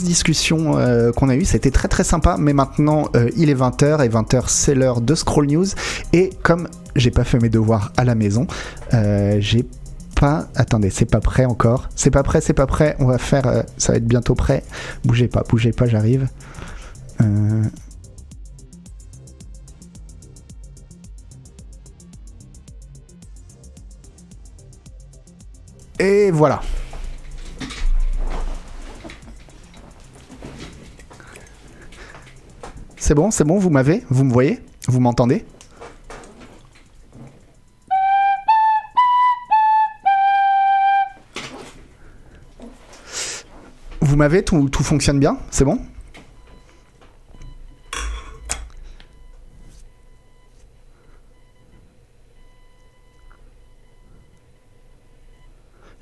[0.00, 4.04] discussion euh, qu'on a eue, c'était très très sympa, mais maintenant euh, il est 20h
[4.04, 5.66] et 20h c'est l'heure de Scroll News
[6.12, 8.46] et comme j'ai pas fait mes devoirs à la maison,
[8.94, 9.66] euh, j'ai
[10.18, 11.88] pas attendez, c'est pas prêt encore.
[11.96, 12.96] C'est pas prêt, c'est pas prêt.
[12.98, 14.62] On va faire ça va être bientôt prêt.
[15.04, 16.28] Bougez pas, bougez pas, j'arrive.
[25.98, 26.60] Et voilà.
[33.12, 35.44] C'est bon, c'est bon, vous m'avez Vous me voyez Vous m'entendez?
[44.00, 45.78] Vous m'avez tout, tout fonctionne bien C'est bon?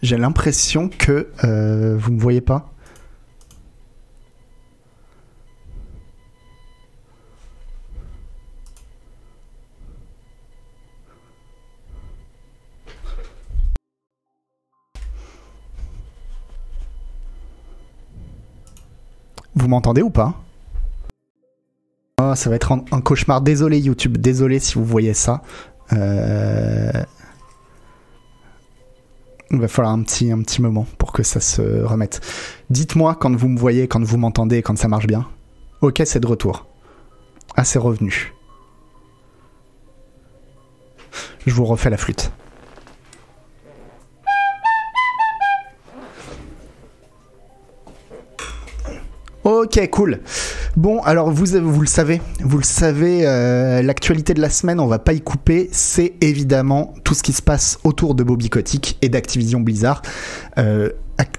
[0.00, 2.70] J'ai l'impression que euh, vous me voyez pas.
[19.60, 20.40] Vous m'entendez ou pas
[22.18, 23.42] Oh, ça va être un, cauchemar.
[23.42, 25.42] Désolé YouTube, désolé si vous voyez ça.
[25.92, 26.90] Euh...
[29.50, 32.20] Il va falloir un petit, un petit moment pour que ça se remette.
[32.70, 35.26] Dites-moi quand vous me voyez, quand vous m'entendez, quand ça marche bien.
[35.82, 36.66] Ok, c'est de retour.
[37.54, 38.32] Ah, c'est revenu.
[41.46, 42.32] Je vous refais la flûte.
[49.42, 50.20] Ok, cool.
[50.76, 54.98] Bon, alors vous, le savez, vous le savez, euh, l'actualité de la semaine, on va
[54.98, 59.08] pas y couper, c'est évidemment tout ce qui se passe autour de Bobby Kotick et
[59.08, 60.02] d'Activision Blizzard.
[60.58, 60.90] Euh,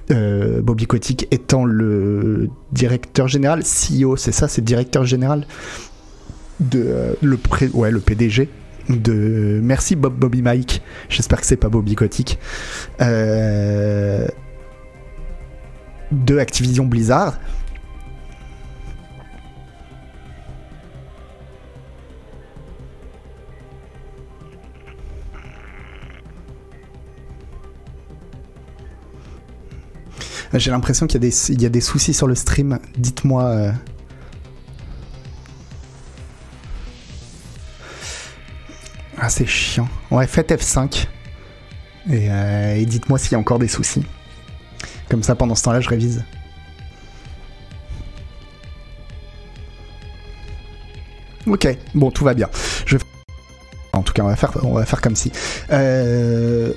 [0.10, 5.46] euh, Bobby Kotick étant le directeur général, CEO, c'est ça, c'est directeur général
[6.60, 7.38] de le
[8.00, 8.50] PDG
[8.90, 10.82] de merci Bob Bobby Mike.
[11.08, 12.40] J'espère que c'est pas Bobby Kotick.
[13.00, 14.28] De
[16.40, 17.40] Activision Blizzard.
[30.54, 32.80] J'ai l'impression qu'il y, a des- il y a des soucis sur le stream.
[32.98, 33.44] Dites-moi.
[33.46, 33.72] euh.
[39.18, 39.88] Ah, c'est chiant.
[40.10, 41.08] Ouais, faites F5.
[42.10, 44.04] Et, euh, et dites-moi s'il y a encore des soucis.
[45.10, 46.24] Comme ça, pendant ce temps-là, je révise.
[51.48, 52.50] Ok, bon, tout va bien.
[52.86, 52.98] Je...
[53.94, 55.32] En tout cas, on va faire, on va faire comme si.
[55.72, 56.72] Euh...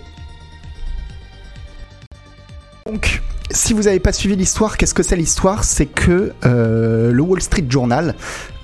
[2.87, 3.23] Donc,
[3.55, 5.65] si vous n'avez pas suivi l'histoire, qu'est-ce que c'est l'histoire?
[5.65, 8.15] C'est que euh, le Wall Street Journal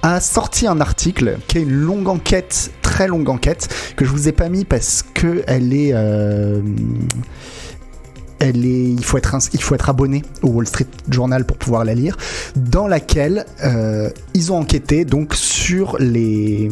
[0.03, 4.29] a sorti un article qui est une longue enquête, très longue enquête, que je vous
[4.29, 6.61] ai pas mis parce que elle est, euh,
[8.41, 11.85] elle est, il faut être, il faut être abonné au Wall Street Journal pour pouvoir
[11.85, 12.17] la lire,
[12.57, 16.69] dans laquelle euh, ils ont enquêté donc sur les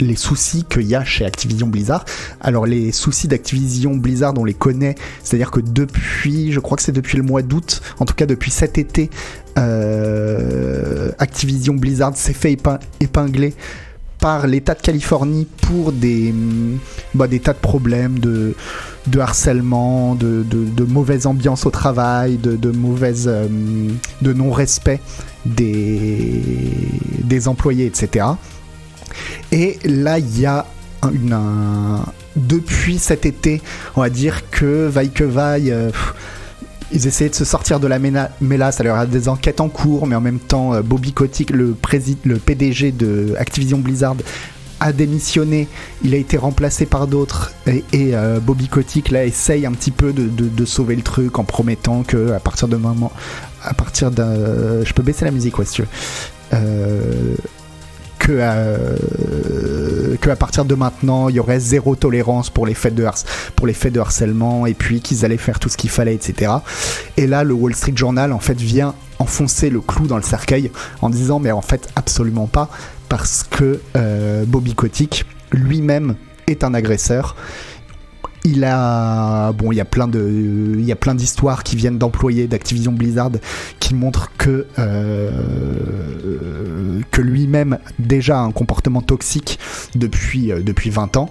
[0.00, 2.04] les soucis qu'il y a chez Activision Blizzard.
[2.40, 6.92] Alors les soucis d'Activision Blizzard, on les connaît, c'est-à-dire que depuis, je crois que c'est
[6.92, 9.10] depuis le mois d'août, en tout cas depuis cet été,
[9.58, 13.54] euh, Activision Blizzard s'est fait épin- épingler
[14.20, 16.34] par l'État de Californie pour des,
[17.14, 18.54] bah, tas de problèmes de,
[19.18, 20.44] harcèlement, de,
[20.86, 23.48] mauvaise ambiance au travail, de, euh,
[24.22, 25.00] non-respect
[25.46, 28.26] des employés, etc.
[29.52, 30.66] Et là, il y a
[31.02, 32.04] un- une, un-
[32.36, 33.60] depuis cet été,
[33.96, 35.90] on va dire que vaille que euh,
[36.92, 38.80] ils essayaient de se sortir de la mélasse.
[38.80, 41.50] Alors, il y a des enquêtes en cours, mais en même temps, euh, Bobby Kotick,
[41.50, 44.16] le, PDG de Activision Blizzard,
[44.80, 45.68] a démissionné.
[46.02, 47.52] Il a été remplacé par d'autres.
[47.66, 52.02] Et, euh, Bobby Kotick, là, essaye un petit peu de, sauver le truc en promettant
[52.02, 53.12] que à partir de moment,
[53.62, 55.88] à partir je peux baisser la musique, ouais, si tu veux.
[56.54, 57.34] Euh,
[58.38, 63.04] euh, que à partir de maintenant, il y aurait zéro tolérance pour les faits de,
[63.04, 63.24] harc-
[63.56, 66.52] pour les faits de harcèlement et puis qu'ils allaient faire tout ce qu'il fallait, etc.
[67.16, 70.70] Et là, le Wall Street Journal, en fait, vient enfoncer le clou dans le cercueil
[71.02, 72.68] en disant, mais en fait, absolument pas,
[73.08, 76.14] parce que euh, Bobby Kotick lui-même
[76.46, 77.36] est un agresseur.
[78.44, 81.98] Il a bon, il y a plein de, il y a plein d'histoires qui viennent
[81.98, 83.32] d'employés d'Activision Blizzard
[83.80, 85.30] qui montrent que euh,
[87.10, 89.58] que lui-même déjà a un comportement toxique
[89.94, 91.28] depuis euh, depuis 20 ans,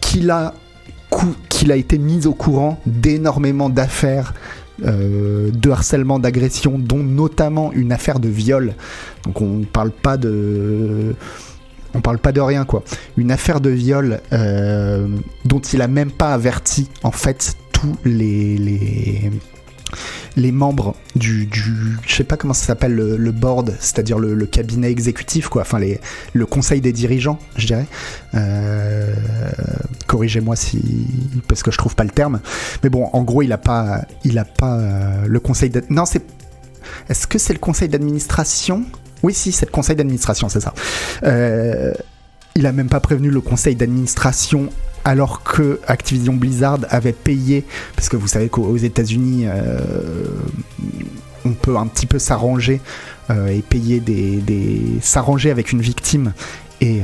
[0.00, 0.54] qu'il a
[1.48, 4.34] qu'il a été mis au courant d'énormément d'affaires
[4.84, 8.74] euh, de harcèlement, d'agression, dont notamment une affaire de viol.
[9.24, 11.14] Donc on parle pas de
[11.94, 12.82] on parle pas de rien quoi.
[13.16, 15.08] Une affaire de viol euh,
[15.44, 19.30] dont il a même pas averti en fait tous les,
[20.36, 24.90] les membres du, du je sais pas comment ça s'appelle le, board, c'est-à-dire le, cabinet
[24.90, 25.80] exécutif quoi, enfin
[26.32, 27.86] le conseil des dirigeants, je dirais.
[28.34, 29.14] Euh,
[30.06, 31.06] corrigez-moi si
[31.48, 32.40] parce que je trouve pas le terme,
[32.82, 35.72] mais bon, en gros il a pas, il a pas euh, le conseil.
[35.90, 36.22] Non, c'est
[37.08, 38.84] est-ce que c'est le conseil d'administration
[39.24, 40.74] Oui, si, c'est le conseil d'administration, c'est ça.
[41.24, 41.94] Euh,
[42.54, 44.68] il a même pas prévenu le conseil d'administration
[45.02, 47.64] alors que Activision Blizzard avait payé,
[47.96, 49.78] parce que vous savez qu'aux États-Unis, euh,
[51.46, 52.82] on peut un petit peu s'arranger
[53.30, 56.34] euh, et payer des, s'arranger avec une victime
[56.82, 57.00] et,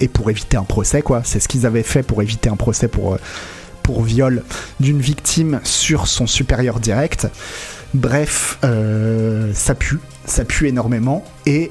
[0.00, 1.22] et, pour éviter un procès, quoi.
[1.24, 3.16] C'est ce qu'ils avaient fait pour éviter un procès pour
[3.82, 4.42] pour viol
[4.80, 7.28] d'une victime sur son supérieur direct.
[7.94, 8.58] Bref,
[9.54, 11.70] ça pue, ça pue énormément et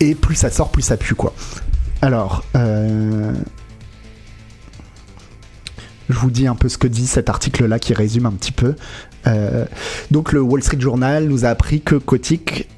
[0.00, 1.32] et plus ça sort, plus ça pue quoi.
[2.02, 3.32] Alors, euh,
[6.10, 8.74] je vous dis un peu ce que dit cet article-là qui résume un petit peu.
[9.28, 9.64] Euh,
[10.10, 12.68] donc, le Wall Street Journal nous a appris que Kotick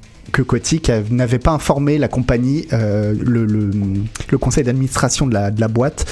[1.10, 6.04] n'avait pas informé la compagnie, euh, le, conseil d'administration de la, boîte,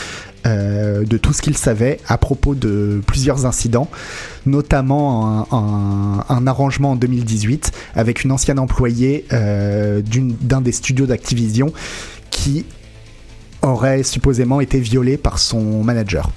[0.45, 3.89] de tout ce qu'il savait à propos de plusieurs incidents,
[4.47, 11.73] notamment un, arrangement en 2018 avec une ancienne employée d'un des studios d'Activision
[12.31, 12.65] qui
[13.63, 16.31] aurait supposément été violé par son manager.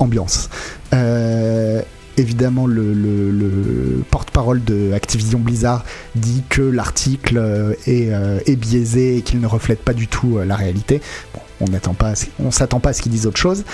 [0.00, 0.50] Ambiance.
[0.92, 1.82] Euh,
[2.16, 5.84] évidemment, le, porte-parole de Activision Blizzard
[6.14, 10.56] dit que l'article euh, euh, est, biaisé et qu'il ne reflète pas du tout la
[10.56, 11.00] réalité.
[11.60, 13.64] on n'attend pas, on s'attend pas à ce qu'ils disent autre chose.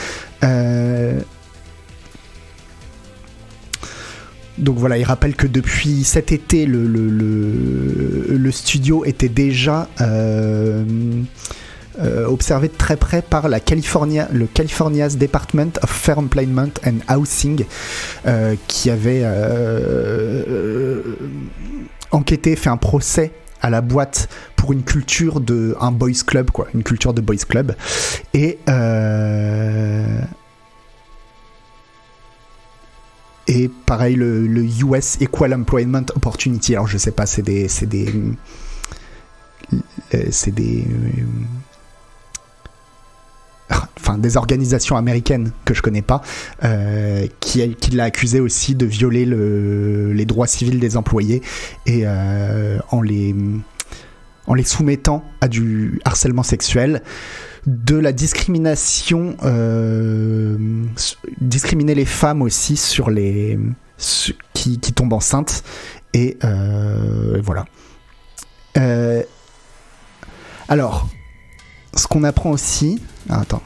[4.59, 10.85] donc voilà, il rappelle que depuis cet été, le, studio était déjà euh,
[11.99, 17.65] observé de très près par la California, le California's Department of Fair Employment and Housing,
[18.27, 21.03] euh, qui avait euh,
[22.11, 23.33] enquêté, fait un procès
[23.63, 27.37] à la boîte pour une culture de un boys club quoi une culture de boys
[27.49, 27.75] club.
[28.33, 28.59] Et
[33.49, 36.75] et pareil le, le, US Equal Employment Opportunity.
[36.75, 38.13] Alors je sais pas c'est des c'est des
[40.31, 40.85] c'est des
[43.97, 46.23] enfin des organisations américaines que je connais pas,
[46.65, 51.43] euh, qui, l'a accusé aussi de violer le, les droits civils des employés
[51.87, 53.35] et euh, en les
[54.47, 57.03] en les soumettant à du harcèlement sexuel,
[57.67, 60.57] de la discrimination, euh,
[61.41, 63.59] discriminer les femmes aussi sur les
[64.55, 65.63] qui, qui tombent enceintes
[66.15, 67.67] et voilà.
[70.69, 71.09] alors,
[71.97, 73.01] ce qu'on apprend aussi.
[73.29, 73.63] Ah, attends.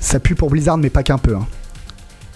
[0.00, 1.34] Ça pue pour Blizzard, mais pas qu'un peu.
[1.34, 1.46] Hein.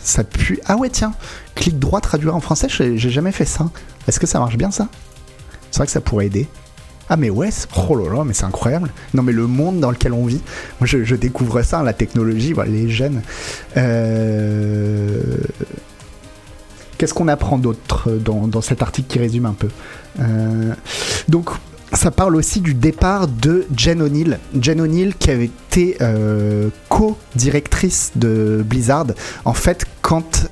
[0.03, 0.59] Ça pue.
[0.67, 1.15] Ah ouais, tiens,
[1.55, 3.71] clic droit, traduire en français, j'ai jamais fait ça.
[4.09, 4.89] Est-ce que ça marche bien ça?
[5.71, 6.49] C'est vrai que ça pourrait aider.
[7.12, 7.49] Ah mais ouais,
[7.88, 8.88] oh là mais c'est incroyable.
[9.14, 10.40] Non mais le monde dans lequel on vit,
[10.79, 13.23] moi je, découvre ça, la technologie, voilà, les gènes.
[13.76, 15.21] Euh,
[16.99, 19.67] qu'est-ce qu'on apprend d'autre dans, cet article qui résume un peu
[20.21, 20.73] euh,
[21.29, 21.50] Donc
[21.93, 24.38] ça parle aussi du départ de Jen O'Neill.
[24.61, 29.07] Jen O'Neill qui avait été euh, co-directrice de Blizzard.
[29.45, 30.49] En fait, quand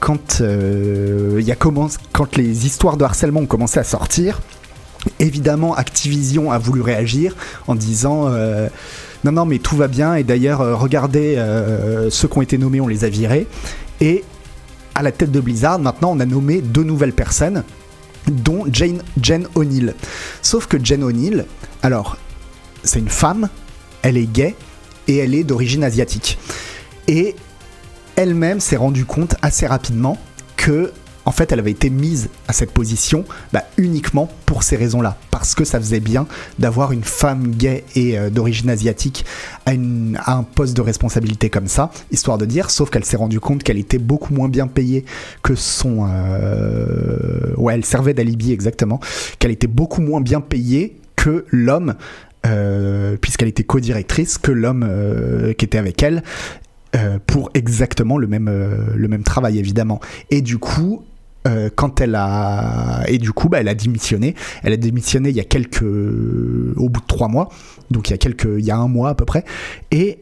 [0.00, 4.40] quand, euh, y a quand les histoires de harcèlement ont commencé à sortir,
[5.18, 7.36] évidemment Activision a voulu réagir
[7.66, 8.68] en disant euh,
[9.24, 10.14] non non mais tout va bien.
[10.14, 11.36] Et d'ailleurs euh, regardez
[12.10, 13.46] ceux qui ont été nommés on les a virés.
[14.00, 14.24] Et
[14.94, 17.64] à la tête de Blizzard maintenant on a nommé deux nouvelles personnes
[18.28, 19.94] dont Jane, Jen O'Neill.
[20.42, 21.46] Sauf que Jen O'Neill
[21.82, 22.16] alors
[22.82, 23.48] c'est une femme
[24.02, 24.54] elle est gay
[25.08, 26.38] et elle est d'origine asiatique.
[27.08, 27.36] Et
[28.16, 30.18] elle-même s'est rendue compte assez rapidement
[30.56, 30.92] que
[31.26, 35.56] en fait, elle avait été mise à cette position bah, uniquement pour ces raisons-là, parce
[35.56, 36.28] que ça faisait bien
[36.60, 39.26] d'avoir une femme gay et euh, d'origine asiatique
[39.66, 43.64] à, un poste de responsabilité comme ça, histoire de dire, sauf qu'elle s'est rendue compte
[43.64, 45.04] qu'elle était beaucoup moins bien payée
[45.42, 46.06] que son...
[46.08, 49.00] Euh, ouais, elle servait d'alibi exactement,
[49.40, 51.94] qu'elle était beaucoup moins bien payée que l'homme
[52.46, 54.88] euh, puisqu'elle était co-directrice, que l'homme
[55.58, 56.22] qui était avec elle
[57.26, 58.50] pour exactement le même,
[58.94, 60.00] le même travail évidemment.
[60.30, 61.02] Et du coup,
[61.74, 64.34] quand elle a et du coup bah, elle a démissionné
[64.64, 67.50] elle a démissionné il y a quelques au bout de trois mois
[67.92, 69.44] donc il y a quelques il y a un mois à peu près
[69.92, 70.18] et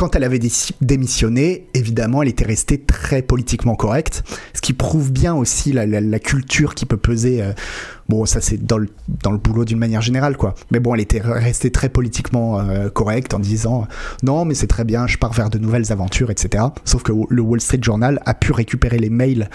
[0.00, 0.40] quand elle avait
[0.80, 4.22] démissionné, évidemment, elle était restée très politiquement correcte,
[4.54, 7.44] ce qui prouve bien aussi la, culture qui peut peser.
[8.10, 8.88] Euh, bon, ça c'est dans le,
[9.22, 10.54] dans le boulot d'une manière générale, quoi.
[10.70, 13.86] Mais bon, elle était restée très politiquement euh, correcte en disant
[14.22, 16.64] non, mais c'est très bien, je pars vers de nouvelles aventures, etc.
[16.84, 19.48] Sauf que le Wall Street Journal a pu récupérer les mails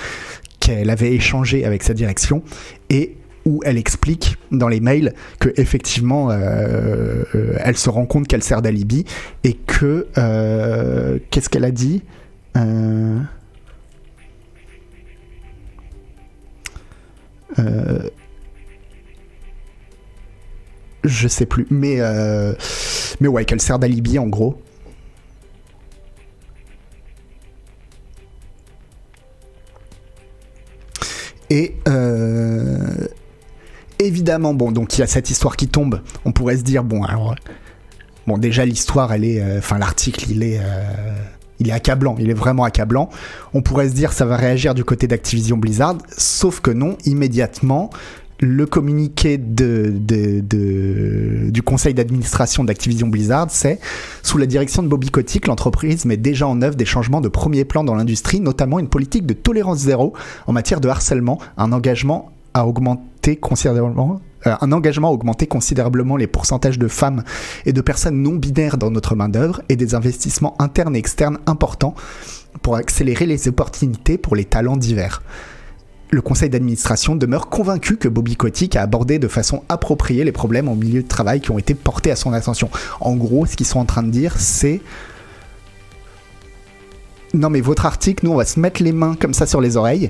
[0.60, 2.42] qu'elle avait échangés avec sa direction
[2.90, 8.28] et où elle explique dans les mails que effectivement euh, euh, elle se rend compte
[8.28, 9.06] qu'elle sert d'alibi
[9.44, 12.02] et que euh, qu'est-ce qu'elle a dit
[21.08, 22.00] je sais plus mais
[23.20, 24.62] mais ouais qu'elle sert d'alibi en gros
[31.50, 31.76] et
[34.00, 36.02] évidemment, bon, donc il y a cette histoire qui tombe.
[36.26, 37.36] On pourrait se dire, bon, alors,
[38.28, 41.14] bon, déjà l'histoire, elle est, euh, enfin, l'article, il est, euh,
[41.60, 43.10] il est accablant, il est vraiment accablant.
[43.54, 47.90] On pourrait se dire, ça va réagir du côté d'Activision Blizzard, sauf que non, immédiatement.
[48.40, 50.42] Le communiqué du
[51.64, 53.80] conseil d'administration d'Activision Blizzard, c'est
[54.24, 57.64] sous la direction de Bobby Kotick, l'entreprise met déjà en œuvre des changements de premier
[57.64, 60.14] plan dans l'industrie, notamment une politique de tolérance zéro
[60.48, 66.18] en matière de harcèlement, un engagement a augmenté considérablement, euh, un engagement a augmenté considérablement
[66.18, 67.24] les pourcentages de femmes
[67.66, 71.96] et de personnes non binaires dans notre main-d'œuvre et des investissements internes et externes importants
[72.62, 75.22] pour accélérer les opportunités pour les talents divers.
[76.16, 80.70] Le conseil d'administration demeure convaincu que Bobby Kotick a abordé de façon appropriée les problèmes
[80.70, 82.70] au milieu de travail qui ont été portés à son attention.
[83.02, 84.80] En gros, ce qu'ils sont en train de dire, c'est
[87.34, 89.76] non mais votre article, nous on va se mettre les mains comme ça sur les
[89.76, 90.10] oreilles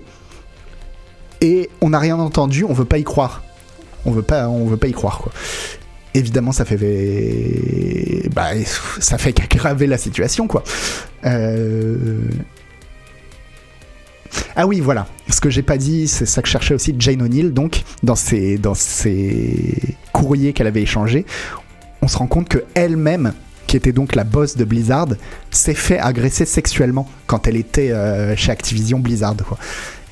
[1.41, 3.43] et on n'a rien entendu, on veut pas y croire.
[4.05, 5.31] On veut pas, on veut pas y croire quoi.
[6.13, 8.49] Évidemment, ça fait, bah,
[8.99, 10.63] ça fait qu'aggraver la situation quoi.
[11.25, 12.19] Euh,
[14.55, 15.07] ah oui, voilà.
[15.29, 17.53] Ce que j'ai pas dit, c'est ça que cherchait aussi Jane O'Neill.
[17.53, 18.59] Donc, dans ses,
[20.13, 21.25] courriers qu'elle avait échangés,
[22.01, 23.33] on se rend compte que elle-même,
[23.67, 25.09] qui était donc la boss de Blizzard,
[25.51, 29.35] s'est fait agresser sexuellement quand elle était euh, chez Activision Blizzard.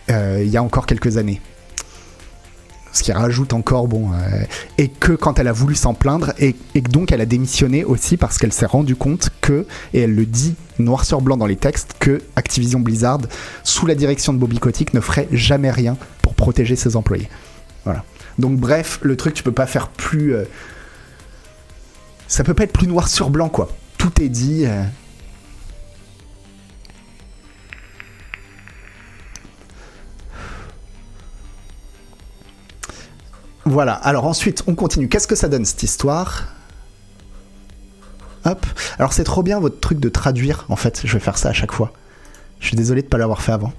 [0.10, 1.40] Euh, il y a encore quelques années
[2.94, 4.44] ce qui rajoute encore bon euh,
[4.78, 8.38] et que quand elle a voulu s'en plaindre et, donc elle a démissionné aussi parce
[8.38, 11.96] qu'elle s'est rendue compte que et elle le dit noir sur blanc dans les textes
[12.00, 13.20] que Activision Blizzard
[13.64, 17.30] sous la direction de Bobby Kotick ne ferait jamais rien pour protéger ses employés.
[17.84, 18.04] Voilà.
[18.38, 20.46] Donc bref le truc tu peux pas faire plus euh,
[22.28, 23.70] ça peut pas être plus noir sur blanc quoi.
[23.98, 24.66] Tout est dit
[33.66, 35.08] Voilà, alors ensuite, on continue.
[35.08, 36.48] Qu'est-ce que ça donne cette histoire?
[38.46, 38.66] Hop.
[39.00, 41.02] Alors c'est trop bien votre truc de traduire, en fait.
[41.06, 41.94] Je vais faire ça à chaque fois.
[42.60, 43.74] Je suis désolé de ne pas l'avoir fait avant.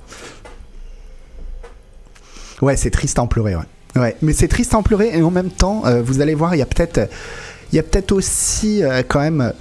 [2.63, 4.17] Ouais, c'est triste à en pleurer, ouais.
[4.23, 6.59] Mais c'est triste à en pleurer et en même temps, euh, vous allez voir, il
[6.59, 9.53] y a peut-être, aussi euh, quand même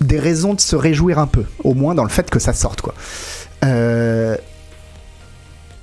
[0.00, 2.80] des raisons de se réjouir un peu, au moins dans le fait que ça sorte,
[2.80, 2.94] quoi.
[3.64, 4.36] Euh,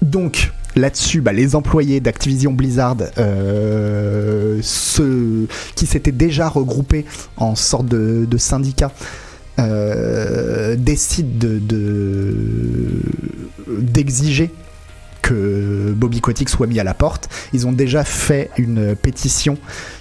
[0.01, 4.61] donc, là-dessus, bah, les employés d'Activision Blizzard, euh,
[5.75, 7.05] qui s'étaient déjà regroupés
[7.37, 8.91] en sorte de, syndicat,
[9.59, 12.35] euh, décident de,
[13.67, 14.51] d'exiger
[15.21, 17.29] que Bobby Kotick soit mis à la porte.
[17.53, 19.57] Ils ont déjà fait une pétition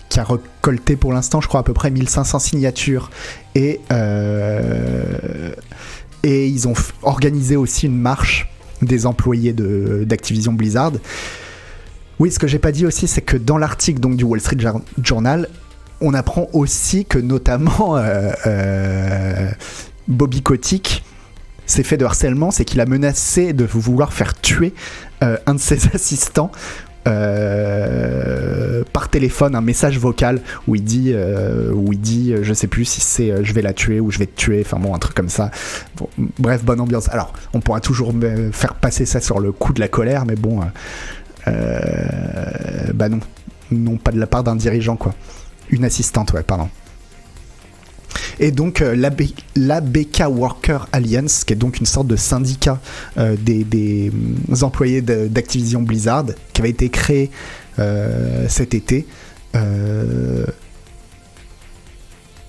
[0.09, 3.11] qui a récolté pour l'instant, je crois, à peu près 1500 signatures.
[3.57, 5.53] Euh,
[6.23, 8.49] et ils ont organisé aussi une marche
[8.83, 10.93] des employés d'Activision Blizzard.
[12.19, 14.59] Oui, ce que j'ai pas dit aussi, c'est que dans l'article donc du Wall Street
[15.03, 15.49] Journal,
[16.01, 19.51] on apprend aussi que notamment euh, euh,
[20.09, 21.05] Bobby Kotick
[21.67, 24.75] s'est fait de harcèlement, c'est qu'il a menacé de vouloir faire tuer
[25.23, 26.51] euh, un de ses assistants
[27.09, 32.67] euh, par téléphone un message vocal où il dit, euh, où il dit, je sais
[32.67, 34.99] plus si c'est je vais la tuer ou je vais te tuer, enfin bon, un
[34.99, 35.51] truc comme ça.
[36.39, 37.09] bref, bonne ambiance.
[37.09, 38.13] Alors, on pourra toujours
[38.53, 40.61] faire passer ça sur le coup de la colère, mais bon,
[41.49, 43.21] euh, bah non,
[43.71, 45.15] non pas de la part d'un dirigeant quoi.
[45.71, 46.69] Une assistante, ouais, pardon.
[48.39, 48.95] Et donc euh,
[49.57, 52.81] l'ABK Worker Alliance, qui est donc une sorte de syndicat
[53.19, 57.31] euh, des, mm, employés d'Activision Blizzard, qui avait été créé
[57.79, 59.07] euh, cet été,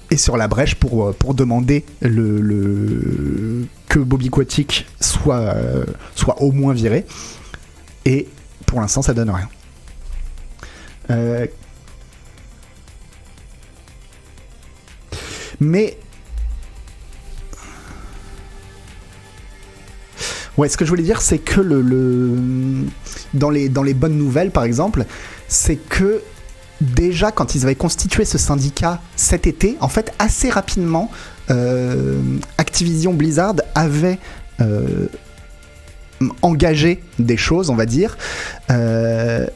[0.10, 5.56] est sur la brèche pour, demander que Bobby Kotick soit,
[6.16, 7.06] soit au moins viré.
[8.06, 8.28] Et
[8.66, 9.50] pour l'instant, ça donne rien.
[15.62, 15.98] Mais
[20.58, 22.86] Ouais, ce que je voulais dire, c'est que le,
[23.34, 25.06] Dans, les, dans les bonnes nouvelles, par exemple,
[25.48, 26.22] c'est que
[26.82, 31.10] déjà, quand ils avaient constitué ce syndicat cet été, en fait, assez rapidement,
[31.50, 32.20] euh,
[32.58, 34.20] Activision Blizzard avait
[34.60, 35.08] euh,
[36.42, 38.18] engagé des choses, on va dire.
[38.70, 39.48] Euh,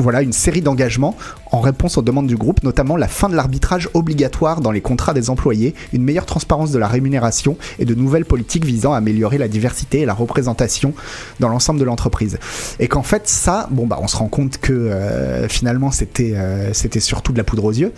[0.00, 1.16] voilà une série d'engagements
[1.52, 5.14] en réponse aux demandes du groupe, notamment la fin de l'arbitrage obligatoire dans les contrats
[5.14, 9.38] des employés, une meilleure transparence de la rémunération et de nouvelles politiques visant à améliorer
[9.38, 10.94] la diversité et la représentation
[11.38, 12.38] dans l'ensemble de l'entreprise.
[12.78, 16.72] Et qu'en fait ça, bon bah on se rend compte que euh, finalement c'était euh,
[16.72, 17.92] c'était surtout de la poudre aux yeux,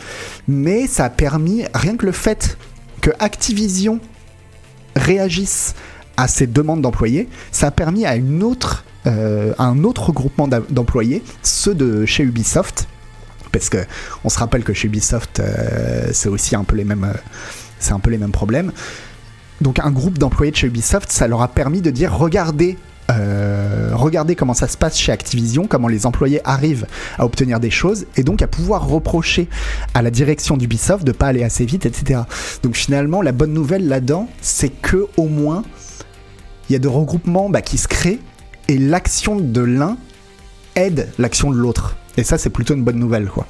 [0.49, 2.57] mais ça a permis rien que le fait
[3.01, 4.01] que Activision
[4.97, 5.75] réagisse
[6.17, 11.23] à ces demandes d'employés, ça a permis à une autre euh, un autre regroupement d'employés,
[11.43, 12.87] ceux de chez Ubisoft,
[13.51, 13.79] parce que
[14.25, 17.99] on se rappelle que chez Ubisoft, euh, c'est aussi un peu les mêmes, euh, un
[17.99, 18.73] peu les mêmes problèmes.
[19.61, 22.79] Donc un groupe d'employés de chez Ubisoft, ça leur a permis de dire regardez.
[23.93, 26.87] regardez comment ça se passe chez Activision, comment les employés arrivent
[27.19, 29.49] à obtenir des choses et donc à pouvoir reprocher
[29.93, 32.21] à la direction d'Ubisoft de pas aller assez vite, etc.
[32.63, 35.63] Donc finalement, la bonne nouvelle là-dedans, c'est que au moins
[36.69, 38.21] il y a de regroupements bah, qui se créent
[38.73, 39.99] et l'action de l'un
[40.77, 41.95] aide l'action de l'autre.
[42.17, 43.47] Et ça, c'est plutôt une bonne nouvelle, quoi.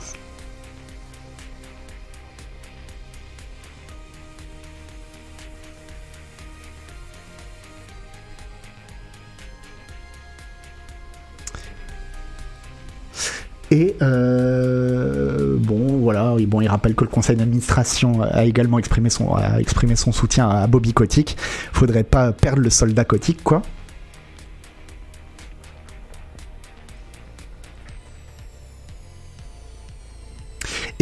[13.70, 19.36] Et euh, bon, voilà, bon, il rappelle que le conseil d'administration a également exprimé son,
[19.60, 21.36] exprimé son soutien à Bobby Kotick.
[21.72, 23.62] Faudrait pas perdre le soldat Kotick, quoi.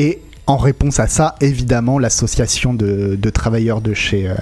[0.00, 4.34] Et en réponse à ça, évidemment, l'association de, travailleurs de chez, euh,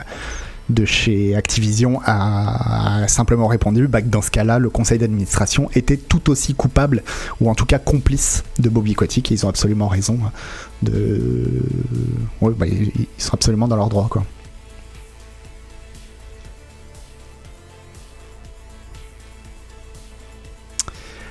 [0.68, 5.96] de chez Activision a, simplement répondu bah, que dans ce cas-là, le conseil d'administration était
[5.96, 7.02] tout aussi coupable,
[7.40, 10.20] ou en tout cas complice de Bobby Kotick, et ils ont absolument raison.
[10.82, 11.60] De...
[12.40, 14.08] Bah, ils sont absolument dans leur droit.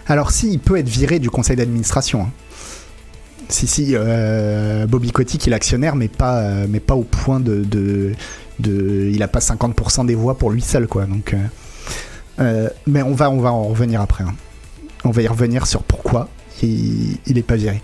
[0.06, 2.24] Alors si, il peut être viré du conseil d'administration.
[2.24, 2.32] Hein.
[3.50, 8.14] Si, si, euh, Bobby Kotick est l'actionnaire, mais pas, euh, mais pas au point de,
[8.60, 11.06] Il a pas 50% des voix pour lui seul, quoi.
[11.06, 11.36] Donc,
[12.40, 14.24] euh, mais on va, en revenir après.
[14.24, 14.36] Hein.
[15.04, 16.28] On va y revenir sur pourquoi
[16.62, 17.82] il, il est pas viré.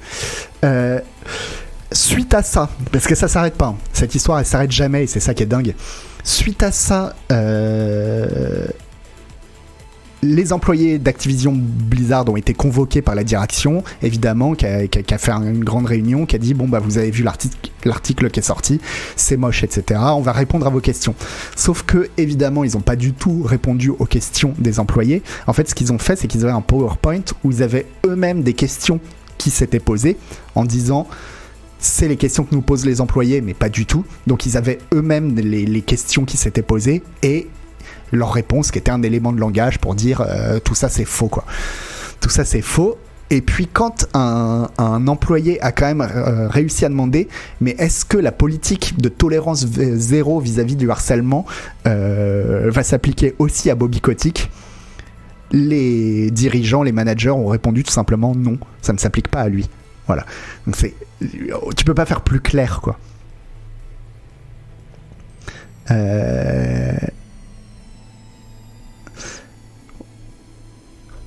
[1.91, 3.76] suite à ça, parce que ça s'arrête pas, hein.
[3.93, 5.76] cette histoire elle s'arrête jamais et c'est ça qui est dingue.
[6.23, 7.15] Suite à ça,
[10.24, 15.64] les employés d'Activision Blizzard ont été convoqués par la direction, évidemment, qui a, fait une
[15.64, 18.80] grande réunion, qui a dit bon bah vous avez vu l'article qui est sorti,
[19.16, 20.00] c'est moche, etc.
[20.02, 21.14] On va répondre à vos questions.
[21.56, 25.22] Sauf que évidemment, ils n'ont pas du tout répondu aux questions des employés.
[25.46, 28.44] En fait, ce qu'ils ont fait, c'est qu'ils avaient un PowerPoint où ils avaient eux-mêmes
[28.44, 29.00] des questions
[29.38, 30.18] qui s'étaient posées
[30.56, 31.08] en disant
[31.80, 34.06] c'est les questions que nous posent les employés, mais pas du tout.
[34.26, 37.50] Donc ils avaient eux-mêmes les, les questions qui s'étaient posées et
[38.13, 41.28] leur réponse qui était un élément de langage pour dire euh, tout ça c'est faux
[41.28, 41.45] quoi.
[42.21, 42.97] Tout ça c'est faux.
[43.30, 44.67] Et puis quand un,
[45.08, 47.28] employé a quand même euh, réussi à demander,
[47.62, 51.45] mais est-ce que la politique de tolérance zéro vis-à-vis du harcèlement
[51.88, 54.52] euh, va s'appliquer aussi à Bobby Kotick?
[55.52, 59.67] Les dirigeants, les managers ont répondu tout simplement non, ça ne s'applique pas à lui.
[60.06, 60.26] Voilà.
[60.67, 60.93] Donc c'est,
[61.76, 62.99] tu peux pas faire plus clair quoi.
[65.91, 66.93] Euh,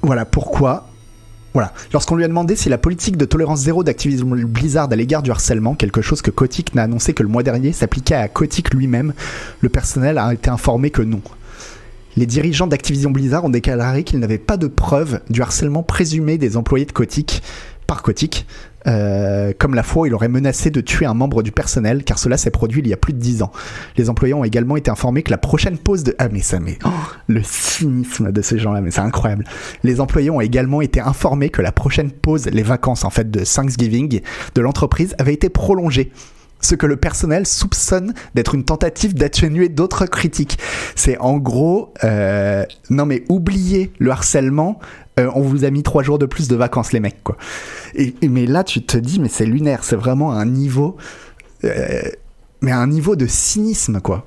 [0.06, 0.86] Voilà pourquoi.
[1.52, 1.72] Voilà.
[1.92, 5.32] Lorsqu'on lui a demandé si la politique de tolérance zéro d'Activision Blizzard à l'égard du
[5.32, 9.14] harcèlement, quelque chose que Kotick n'a annoncé que le mois dernier, s'appliquait à Kotick lui-même,
[9.60, 11.22] le personnel a été informé que non.
[12.16, 16.56] Les dirigeants d'Activision Blizzard ont déclaré qu'ils n'avaient pas de preuves du harcèlement présumé des
[16.56, 17.42] employés de Kotick
[17.88, 18.46] par Kotick,
[18.86, 22.18] euh, comme la fois où il aurait menacé de tuer un membre du personnel, car
[22.18, 23.52] cela s'est produit il y a plus de 10 ans.
[23.96, 26.14] Les employés ont également été informés que la prochaine pause de...
[26.18, 26.78] Ah mais ça, mais...
[26.84, 26.88] Oh,
[27.28, 29.44] le cynisme de ces gens-là, mais c'est incroyable.
[29.82, 33.44] Les employés ont également été informés que la prochaine pause, les vacances en fait de
[33.44, 34.20] Thanksgiving
[34.54, 36.12] de l'entreprise, avait été prolongée
[36.60, 40.58] ce que le personnel soupçonne d'être une tentative d'atténuer d'autres critiques.
[40.94, 44.80] C'est en gros, euh, non mais oubliez le harcèlement,
[45.18, 47.36] euh, on vous a mis trois jours de plus de vacances les mecs quoi.
[48.22, 50.96] Mais là tu te dis mais c'est lunaire, c'est vraiment un niveau.
[51.64, 52.02] Euh,
[52.62, 54.26] mais un niveau de cynisme, quoi.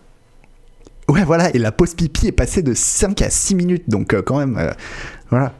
[1.08, 4.38] Ouais, voilà, et la pause pipi est passée de 5 à 6 minutes, donc quand
[4.38, 4.74] même,
[5.32, 5.54] voilà.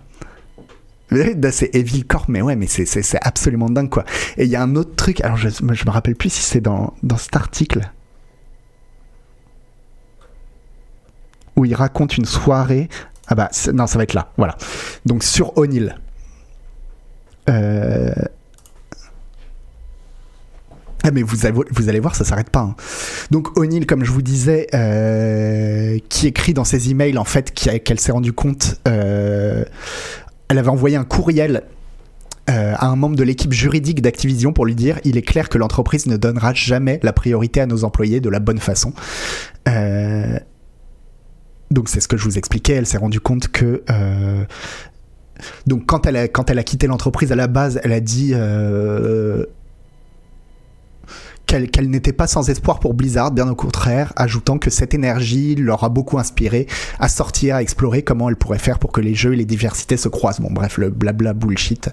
[1.52, 4.06] C'est Evil Corp, mais ouais, mais c'est absolument dingue, quoi.
[4.38, 6.62] Et il y a un autre truc, alors je, je me rappelle plus si c'est
[6.62, 7.82] dans, dans cet article,
[11.56, 12.90] où il raconte une soirée.
[13.28, 14.58] Ah bah, non, ça va être là, voilà.
[15.06, 15.96] Donc sur O'Neill.
[17.50, 18.14] Euh,
[21.04, 22.60] ah mais vous allez, vous allez voir, ça s'arrête pas.
[22.62, 22.76] Hein.
[23.32, 28.00] Donc O'Neill, comme je vous disais, euh, qui écrit dans ses emails en fait qu'elle
[28.00, 29.64] s'est rendue compte, euh,
[30.50, 31.64] elle avait envoyé un courriel
[32.50, 35.58] euh, à un membre de l'équipe juridique d'Activision pour lui dire il est clair que
[35.58, 38.94] l'entreprise ne donnera jamais la priorité à nos employés de la bonne façon.
[41.72, 42.74] donc c'est ce que je vous expliquais.
[42.74, 43.84] Elle s'est rendue compte que
[45.68, 48.34] donc elle a, quand elle a quitté l'entreprise à la base, elle a dit
[51.50, 55.84] qu'elle n'était pas sans espoir pour Blizzard, bien au contraire, ajoutant que cette énergie leur
[55.84, 56.68] a beaucoup inspiré
[57.00, 59.98] à sortir, à explorer comment elle pourrait faire pour que les jeux et les diversités
[59.98, 60.40] se croisent.
[60.40, 61.90] Bon, bref, le blabla bullshit.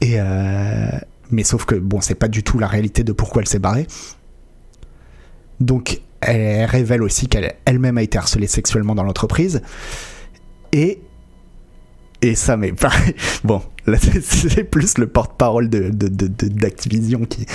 [0.00, 0.90] Et euh,
[1.30, 3.86] mais sauf que bon, c'est pas du tout la réalité de pourquoi elle s'est barrée.
[5.60, 9.62] Donc, elle révèle aussi qu'elle elle-même a été harcelée sexuellement dans l'entreprise.
[10.72, 11.00] Et
[12.20, 12.72] et ça, mais
[13.44, 17.46] bon, là c'est plus le porte-parole de, d'Activision qui,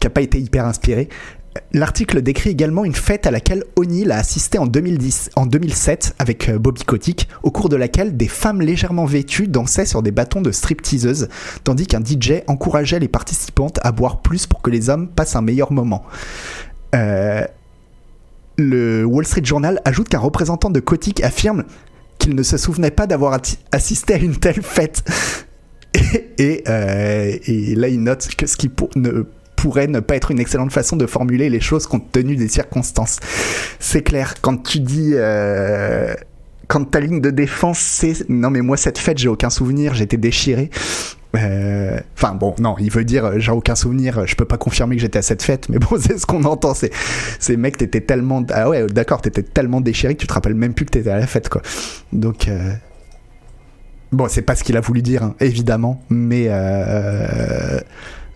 [0.00, 1.08] qui n'a pas été hyper inspiré.
[1.72, 6.48] L'article décrit également une fête à laquelle O'Neill a assisté en, 2010, en 2007 avec
[6.48, 10.42] euh, Bobby Kotick, au cours de laquelle des femmes légèrement vêtues dansaient sur des bâtons
[10.42, 11.28] de stripteaseuses,
[11.64, 15.42] tandis qu'un DJ encourageait les participantes à boire plus pour que les hommes passent un
[15.42, 16.04] meilleur moment.
[16.94, 17.44] Euh,
[18.56, 21.64] le Wall Street Journal ajoute qu'un représentant de Kotick affirme
[22.18, 23.40] qu'il ne se souvenait pas d'avoir
[23.72, 25.02] assisté à une telle fête.
[26.38, 29.24] et, euh, et, là, il note que ce qui ne
[29.60, 33.18] pourrait ne pas être une excellente façon de formuler les choses compte tenu des circonstances.
[33.78, 35.12] C'est clair, quand tu dis...
[35.14, 36.14] Euh,
[36.66, 40.18] quand ta ligne de défense c'est non mais moi cette fête j'ai aucun souvenir j'étais
[40.18, 40.70] déchiré
[41.36, 45.02] euh, Enfin bon, non, il veut dire j'ai aucun souvenir, je peux pas confirmer que
[45.02, 46.74] j'étais à cette fête, mais bon, c'est ce qu'on entend.
[46.74, 46.90] C'est,
[47.38, 50.74] c'est mec, t'étais tellement, ah ouais, d'accord, t'étais tellement déchiré que tu te rappelles même
[50.74, 51.62] plus que t'étais à la fête, quoi.
[52.12, 52.72] Donc, euh,
[54.12, 57.80] bon, c'est pas ce qu'il a voulu dire, hein, évidemment, mais euh,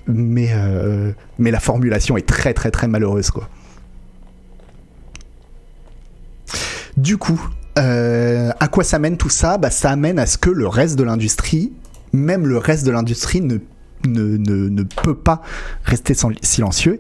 [0.07, 3.49] mais, euh, mais la formulation est très très très malheureuse quoi.
[6.97, 7.41] Du coup,
[7.79, 9.59] euh, à quoi ça mène tout ça?
[9.59, 11.73] Bah, Ça amène à ce que le reste de l'industrie,
[12.13, 13.59] même le reste de l'industrie ne,
[14.07, 15.43] ne, ne, peut pas
[15.85, 16.99] rester silencieux.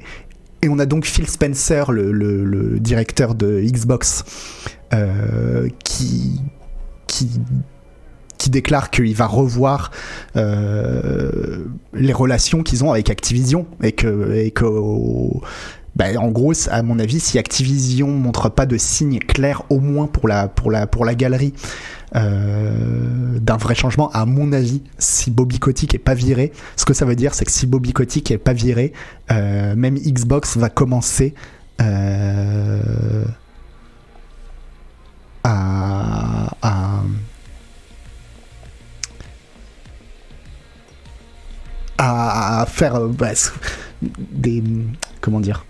[0.62, 4.24] Et on a donc Phil Spencer, le, le, directeur de Xbox,
[4.92, 6.40] euh, qui,
[7.06, 7.40] qui
[8.44, 9.90] qui déclare qu'il va revoir
[10.37, 14.66] euh, les relations qu'ils ont avec Activision et que, et que
[15.96, 20.09] ben, en gros, à mon avis, si Activision montre pas de signes clairs, au moins
[20.09, 21.54] pour la, pour la, pour la galerie,
[22.16, 26.92] euh, d'un vrai changement, à mon avis, si Bobby Kotick est pas viré, ce que
[26.92, 28.92] ça veut dire, c'est que si Bobby Kotick est pas viré,
[29.30, 31.33] euh, même Xbox va commencer
[31.78, 31.85] à
[41.98, 43.30] à, faire euh, bah,
[44.02, 44.62] des.
[45.20, 45.64] Comment dire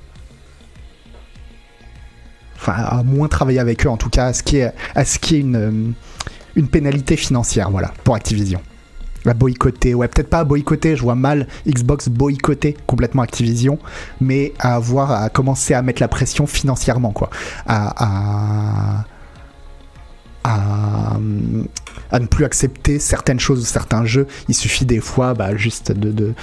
[2.56, 5.18] Enfin, à moins travailler avec eux, en tout cas, à ce qui est, à ce
[5.18, 5.92] qui est une, euh,
[6.56, 8.60] une pénalité financière, voilà, pour Activision.
[9.26, 13.78] À boycotter, ouais, peut-être pas à boycotter, je vois mal Xbox boycotter complètement Activision,
[14.20, 17.30] mais à avoir, à commencer à mettre la pression financièrement, quoi.
[17.66, 19.04] à, à
[20.44, 21.16] à,
[22.10, 24.26] à, ne plus accepter certaines choses, certains jeux.
[24.48, 26.34] Il suffit des fois bah, juste de,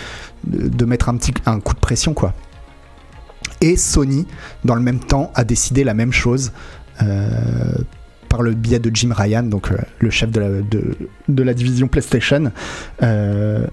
[0.46, 2.14] de, mettre un, petit, un coup de pression.
[2.14, 2.34] quoi.
[3.62, 4.26] Et Sony,
[4.66, 6.52] dans le même temps, a décidé la même chose.
[7.02, 7.74] Euh,
[8.32, 10.50] par le biais de Jim Ryan, donc euh, le chef de la,
[11.28, 12.54] de, la division PlayStation,
[13.04, 13.68] euh,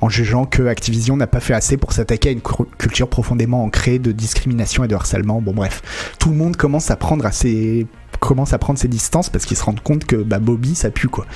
[0.00, 4.00] en jugeant que Activision n'a pas fait assez pour s'attaquer à une culture profondément ancrée
[4.00, 5.40] de discrimination et de harcèlement.
[5.40, 5.80] Bon bref,
[6.18, 7.86] tout le monde commence à prendre assez
[8.22, 11.08] commence à prendre ses distances parce qu'ils se rendent compte que bah, Bobby ça pue
[11.08, 11.26] quoi.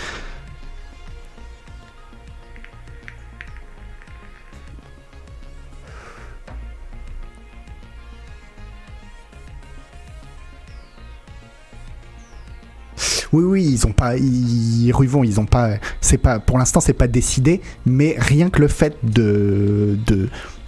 [13.33, 17.09] Oui, oui, ils ont pas, ils, ils ont pas, c'est pas, pour l'instant, c'est pas
[17.09, 19.99] décidé, mais rien que le fait de,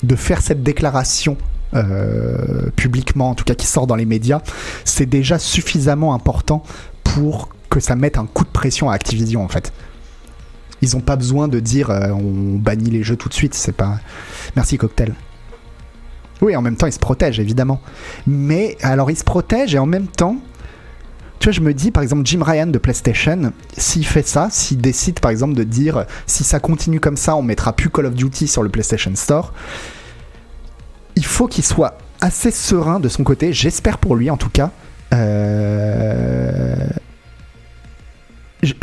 [0.03, 1.39] de faire cette déclaration
[1.75, 4.41] euh, publiquement, en tout cas qui sort dans les médias,
[4.85, 6.63] c'est déjà suffisamment important
[7.05, 9.73] pour que ça mette un coup de pression à Activision en fait.
[10.81, 13.73] Ils n'ont pas besoin de dire euh, on bannit les jeux tout de suite, c'est
[13.73, 13.99] pas.
[14.57, 15.15] Merci cocktail.
[16.41, 17.81] Oui, en même temps, il se protège, évidemment.
[18.27, 20.37] Mais alors, il se protège et en même temps,
[21.41, 24.79] tu vois, je me dis, par exemple, Jim Ryan de PlayStation, s'il fait ça, s'il
[24.79, 28.15] décide, par exemple, de dire, si ça continue comme ça, on mettra plus Call of
[28.15, 29.53] Duty sur le PlayStation Store,
[31.19, 34.71] il faut qu'il soit assez serein de son côté, j'espère pour lui en tout cas.
[35.13, 36.77] Euh,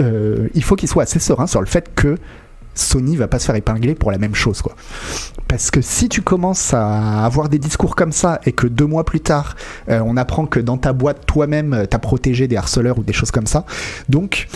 [0.01, 2.17] euh, il faut qu'il soit assez serein sur le fait que
[2.73, 4.75] Sony va pas se faire épingler pour la même chose quoi.
[5.47, 9.05] Parce que si tu commences à avoir des discours comme ça et que deux mois
[9.05, 9.55] plus tard
[9.87, 13.31] euh, on apprend que dans ta boîte toi-même t'as protégé des harceleurs ou des choses
[13.31, 13.65] comme ça,
[14.09, 14.49] donc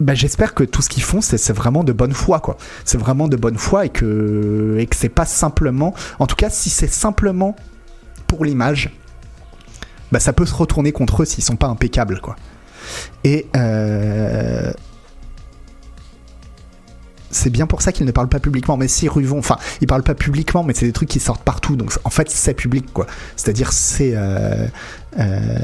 [0.00, 2.56] bah, j'espère que tout ce qu'ils font c'est vraiment de bonne foi quoi.
[2.84, 6.50] C'est vraiment de bonne foi et que et que c'est pas simplement, en tout cas
[6.50, 7.56] si c'est simplement
[8.26, 8.90] pour l'image,
[10.12, 12.36] bah ça peut se retourner contre eux s'ils sont pas impeccables quoi.
[13.24, 14.72] Et euh,
[17.30, 18.76] c'est bien pour ça qu'il ne parle pas publiquement.
[18.76, 21.76] Mais si Ruvon, enfin, il parle pas publiquement, mais c'est des trucs qui sortent partout.
[21.76, 23.06] Donc en fait, c'est public, quoi.
[23.36, 24.12] C'est-à-dire, c'est.
[24.14, 24.66] Euh,
[25.18, 25.58] euh,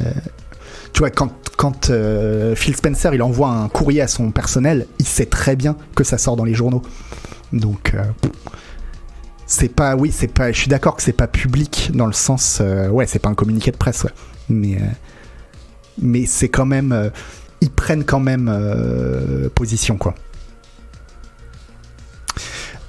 [0.92, 5.06] tu vois, quand, quand euh, Phil Spencer il envoie un courrier à son personnel, il
[5.06, 6.82] sait très bien que ça sort dans les journaux.
[7.52, 7.94] Donc.
[9.46, 9.96] c'est pas.
[9.96, 10.52] Oui, c'est pas.
[10.52, 12.62] Je suis d'accord que c'est pas public dans le sens.
[12.90, 14.12] ouais, c'est pas un communiqué de presse, ouais.
[14.48, 14.78] Mais.
[16.00, 17.10] mais c'est quand même.
[17.60, 18.50] ils prennent quand même
[19.54, 20.14] position, quoi.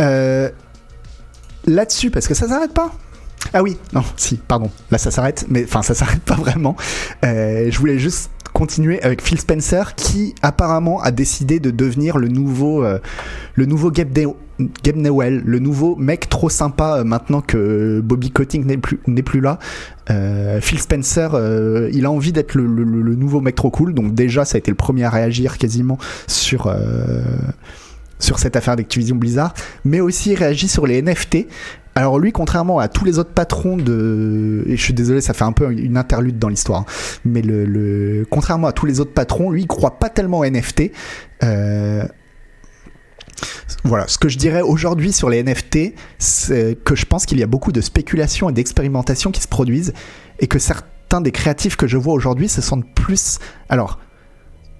[0.02, 0.50] Euh,
[1.66, 2.92] là-dessus, parce que ça s'arrête pas.
[3.52, 4.70] Ah oui, non, si, pardon.
[4.92, 6.76] Là, ça s'arrête, mais enfin, ça s'arrête pas vraiment.
[7.26, 12.28] Euh, je voulais juste continuer avec Phil Spencer qui apparemment a décidé de devenir le
[12.28, 13.00] nouveau euh,
[13.56, 14.16] le nouveau Gabe,
[14.96, 19.58] Newell, le nouveau mec trop sympa maintenant que Bobby Kotick n'est plus n'est plus là.
[20.62, 21.30] Phil Spencer,
[21.92, 23.96] il a envie d'être le, nouveau mec trop cool.
[23.96, 26.72] Donc déjà, ça a été le premier à réagir quasiment sur
[28.20, 29.54] sur cette affaire d'Activision Blizzard,
[29.84, 31.48] mais aussi réagit sur les NFT.
[31.96, 35.44] Alors lui, contrairement à tous les autres patrons de, et je suis désolé, ça fait
[35.44, 36.86] un peu une interlude dans l'histoire, hein,
[37.24, 40.92] mais le, contrairement à tous les autres patrons, lui, il croit pas tellement aux NFT.
[41.44, 42.04] Euh,
[43.84, 47.44] voilà, ce que je dirais aujourd'hui sur les NFT, c'est que je pense qu'il y
[47.44, 49.94] a beaucoup de spéculation et d'expérimentation qui se produisent
[50.40, 53.40] et que certains des créatifs que je vois aujourd'hui se sentent plus.
[53.70, 54.00] Alors,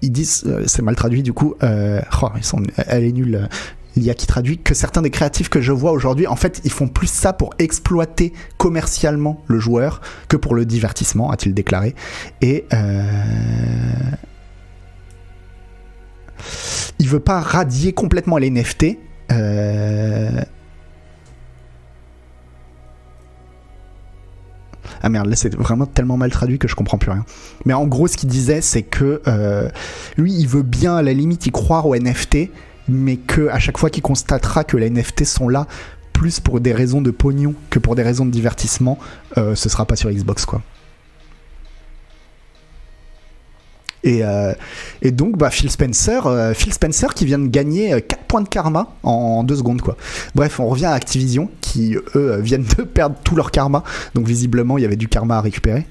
[0.02, 3.48] ils disent, euh, c'est mal traduit du coup, euh, oh, ils sont, elle est nulle.
[3.96, 6.60] Il y a qui traduit que certains des créatifs que je vois aujourd'hui, en fait,
[6.64, 11.94] ils font plus ça pour exploiter commercialement le joueur que pour le divertissement, a-t-il déclaré.
[12.40, 13.02] Et euh,
[16.98, 18.98] il veut pas radier complètement les NFT.
[19.30, 20.42] Euh,
[25.04, 27.26] Ah merde, là c'est vraiment tellement mal traduit que je comprends plus rien.
[27.66, 29.68] Mais en gros, ce qu'il disait, c'est que euh,
[30.16, 32.48] lui, il veut bien à la limite y croire aux NFT,
[32.88, 35.66] mais que à chaque fois qu'il constatera que les NFT sont là
[36.12, 38.98] plus pour des raisons de pognon que pour des raisons de divertissement,
[39.36, 40.62] euh, ce sera pas sur Xbox quoi.
[44.06, 44.54] Euh,
[45.02, 48.42] et, donc, bah, Phil Spencer, euh, Phil Spencer qui vient de gagner 4 euh, points
[48.42, 49.96] de karma en 2 secondes, quoi.
[50.34, 53.82] Bref, on revient à Activision qui, eux, viennent de perdre tout leur karma.
[54.14, 55.86] Donc, visiblement, il y avait du karma à récupérer.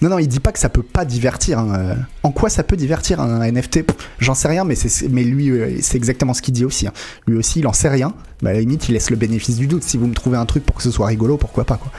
[0.00, 1.58] Non, non, il dit pas que ça peut pas divertir.
[1.58, 1.94] Hein, euh.
[2.22, 3.84] En quoi ça peut divertir un NFT
[4.18, 6.86] J'en sais rien, mais, lui, euh, c'est exactement ce qu'il dit aussi.
[6.86, 6.92] Hein.
[7.26, 8.14] Lui aussi, il en sait rien.
[8.42, 9.82] Bah, à la limite, il laisse le bénéfice du doute.
[9.82, 11.90] Si vous me trouvez un truc pour que ce soit rigolo, pourquoi pas quoi.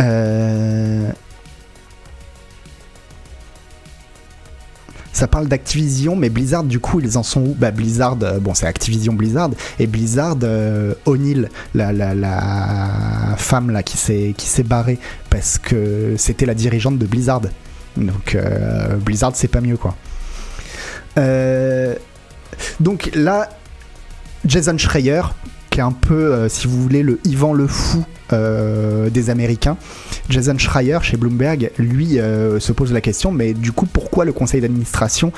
[0.00, 1.10] Euh...
[5.14, 7.56] ça parle d'Activision, mais Blizzard, du coup, ils en sont où?
[7.56, 13.70] Bah, Blizzard, euh, bon, c'est Activision Blizzard, et Blizzard, euh, O'Neill, la, la, la, femme
[13.70, 14.98] là qui s'est barrée
[15.30, 17.42] parce que c'était la dirigeante de Blizzard.
[17.96, 19.94] Donc, euh, Blizzard, c'est pas mieux, quoi.
[22.80, 23.48] donc là,
[24.44, 25.22] Jason Schreier,
[25.82, 29.76] un peu, si vous voulez, le Ivan le Fou des Américains.
[30.28, 34.32] Jason Schreier chez Bloomberg, lui, euh, se pose la question, mais du coup, pourquoi le
[34.32, 35.32] conseil d'administration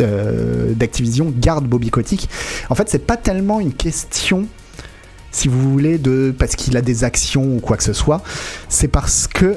[0.00, 2.28] euh, d'Activision garde Bobby Kotick?
[2.70, 4.46] En fait, c'est pas tellement une question
[5.30, 8.22] si vous voulez, de parce qu'il a des actions ou quoi que ce soit.
[8.68, 9.56] C'est parce que,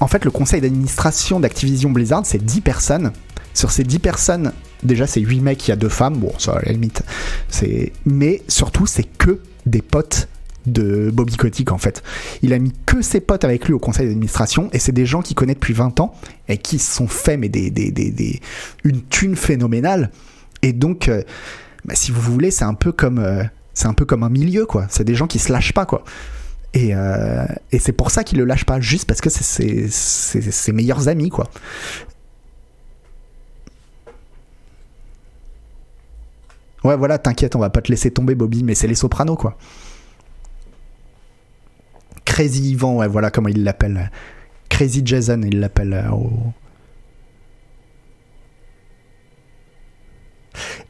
[0.00, 3.12] en fait, le conseil d'administration d'Activision Blizzard, c'est 10 personnes.
[3.52, 6.16] Sur ces 10 personnes, déjà, c'est 8 mecs, il y a 2 femmes.
[6.18, 7.02] Bon, ça, à la limite.
[8.06, 10.28] Mais surtout, c'est que des potes
[10.66, 12.02] de Bobby Kotick en fait.
[12.42, 15.22] Il a mis que ses potes avec lui au conseil d'administration et c'est des gens
[15.22, 16.14] qu'il connaît depuis 20 ans
[16.48, 18.40] et qui se sont fait mais des, des, des,
[18.84, 20.10] une thune phénoménale.
[20.62, 21.22] Et donc, euh,
[21.84, 24.66] bah, si vous voulez, c'est un peu comme euh, c'est un peu comme un milieu
[24.66, 24.86] quoi.
[24.90, 26.04] C'est des gens qui se lâchent pas quoi.
[26.74, 30.72] Et, euh, et c'est pour ça qu'il le lâche pas, juste parce que c'est ses
[30.72, 31.48] meilleurs amis quoi.
[36.84, 39.58] Ouais, voilà, t'inquiète, on va pas te laisser tomber, Bobby, mais c'est les sopranos, quoi.
[42.24, 44.10] Crazy Ivan, ouais, voilà comment il l'appelle.
[44.68, 46.30] Crazy Jason, il l'appelle au...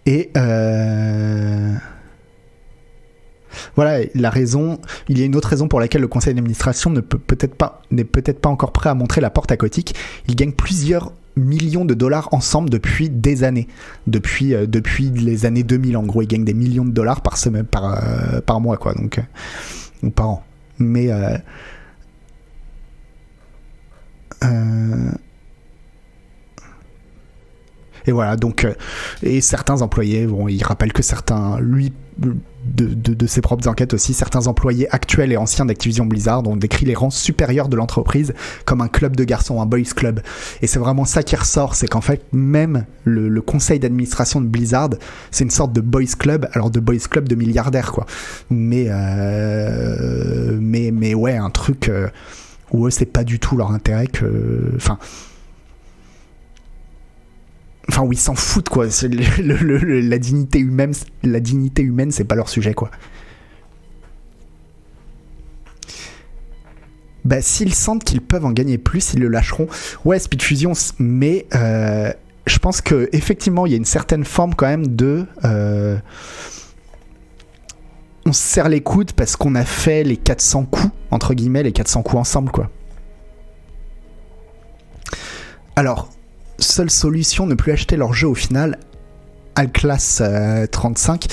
[0.05, 1.75] Et euh...
[3.77, 4.79] voilà la raison.
[5.09, 7.83] Il y a une autre raison pour laquelle le conseil d'administration ne peut peut-être pas
[7.91, 9.95] n'est peut-être pas encore prêt à montrer la porte aquatique.
[10.27, 13.69] Il gagne plusieurs millions de dollars ensemble depuis des années,
[14.07, 16.23] depuis euh, depuis les années 2000 en gros.
[16.23, 19.23] Ils gagnent des millions de dollars par semaine, par euh, par mois quoi, donc euh,
[20.03, 20.45] ou par an.
[20.79, 21.11] Mais
[28.07, 28.67] et voilà, donc,
[29.23, 31.93] et certains employés, bon, il rappelle que certains, lui,
[32.75, 36.95] de, ses propres enquêtes aussi, certains employés actuels et anciens d'Activision Blizzard ont décrit les
[36.95, 40.21] rangs supérieurs de l'entreprise comme un club de garçons, un boys club.
[40.63, 44.47] Et c'est vraiment ça qui ressort, c'est qu'en fait, même le, le conseil d'administration de
[44.47, 44.91] Blizzard,
[45.31, 48.07] c'est une sorte de boys club, alors de boys club de milliardaires, quoi.
[48.51, 52.09] Mais, euh, mais, mais ouais, un truc euh,
[52.73, 54.73] où eux, c'est pas du tout leur intérêt que.
[54.77, 54.99] Enfin
[57.89, 58.87] enfin où ils s'en foutent quoi.
[59.41, 62.91] La dignité humaine la dignité humaine c'est pas leur sujet quoi.
[67.25, 69.69] Bah s'ils sentent qu'ils peuvent en gagner plus ils le lâcheront.
[70.05, 72.13] Ouais Speed Fusion mais euh,
[72.47, 75.99] je pense que effectivement il y a une certaine forme quand même de euh,
[78.27, 81.73] on se serre les coudes parce qu'on a fait les 400 coups entre guillemets les
[81.73, 82.71] 400 coups ensemble quoi.
[85.77, 86.11] Alors
[86.59, 88.79] seule solution, ne plus acheter leur jeu au final,
[89.55, 91.27] Alclass euh, 35.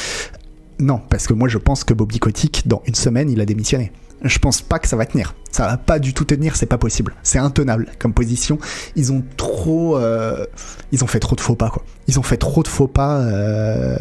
[0.80, 3.92] Non, parce que moi je pense que Bobby Kotick, dans une semaine, il a démissionné.
[4.22, 5.36] Je pense pas que ça va tenir.
[5.52, 7.14] Ça va pas du tout tenir, c'est pas possible.
[7.22, 8.58] C'est intenable comme position.
[8.96, 9.98] Ils ont trop.
[9.98, 10.46] Euh,
[10.92, 11.84] ils ont fait trop de faux pas, quoi.
[12.08, 13.20] Ils ont fait trop de faux pas.
[13.20, 13.98] Euh,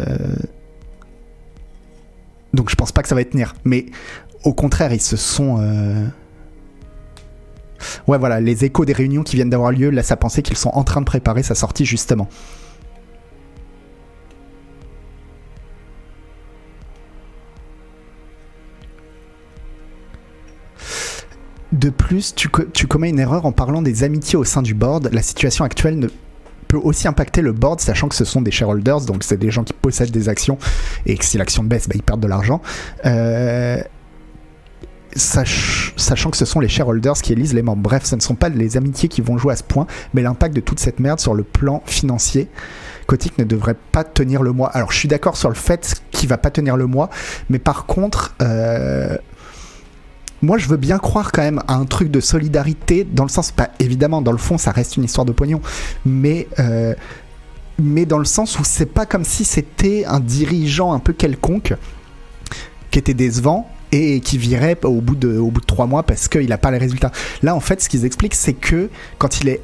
[0.00, 0.16] euh,
[2.54, 3.54] donc je pense pas que ça va tenir.
[3.64, 3.86] Mais
[4.42, 5.58] au contraire, ils se sont.
[8.06, 10.70] Ouais, voilà, les échos des réunions qui viennent d'avoir lieu laissent à penser qu'ils sont
[10.70, 12.28] en train de préparer sa sortie justement.
[21.72, 25.10] De plus, tu, commets une erreur en parlant des amitiés au sein du board.
[25.12, 26.06] La situation actuelle ne
[26.68, 29.62] peut aussi impacter le board, sachant que ce sont des shareholders, donc c'est des gens
[29.62, 30.58] qui possèdent des actions,
[31.04, 32.62] et que si l'action baisse, bah, ils perdent de l'argent.
[33.04, 33.82] Euh,
[35.16, 37.82] Sach sachant que ce sont les shareholders qui élisent les membres.
[37.82, 40.54] Bref, ce ne sont pas les amitiés qui vont jouer à ce point, mais l'impact
[40.54, 42.48] de toute cette merde sur le plan financier.
[43.06, 44.68] Kotick ne devrait pas tenir le mois.
[44.70, 47.10] Alors, je suis d'accord sur le fait qu'il va pas tenir le mois,
[47.48, 49.16] mais par contre, euh,
[50.42, 53.54] moi, je veux bien croire quand même à un truc de solidarité, dans le sens,
[53.78, 55.60] évidemment, dans le fond, ça reste une histoire de pognon,
[56.04, 56.94] mais euh,
[57.78, 61.74] mais dans le sens où c'est pas comme si c'était un dirigeant un peu quelconque
[62.90, 66.58] qui était décevant et qui virait au bout de, au trois mois parce qu'il n'a
[66.58, 67.12] pas les résultats.
[67.42, 69.60] Là, en fait, ce qu'ils expliquent, c'est que quand il est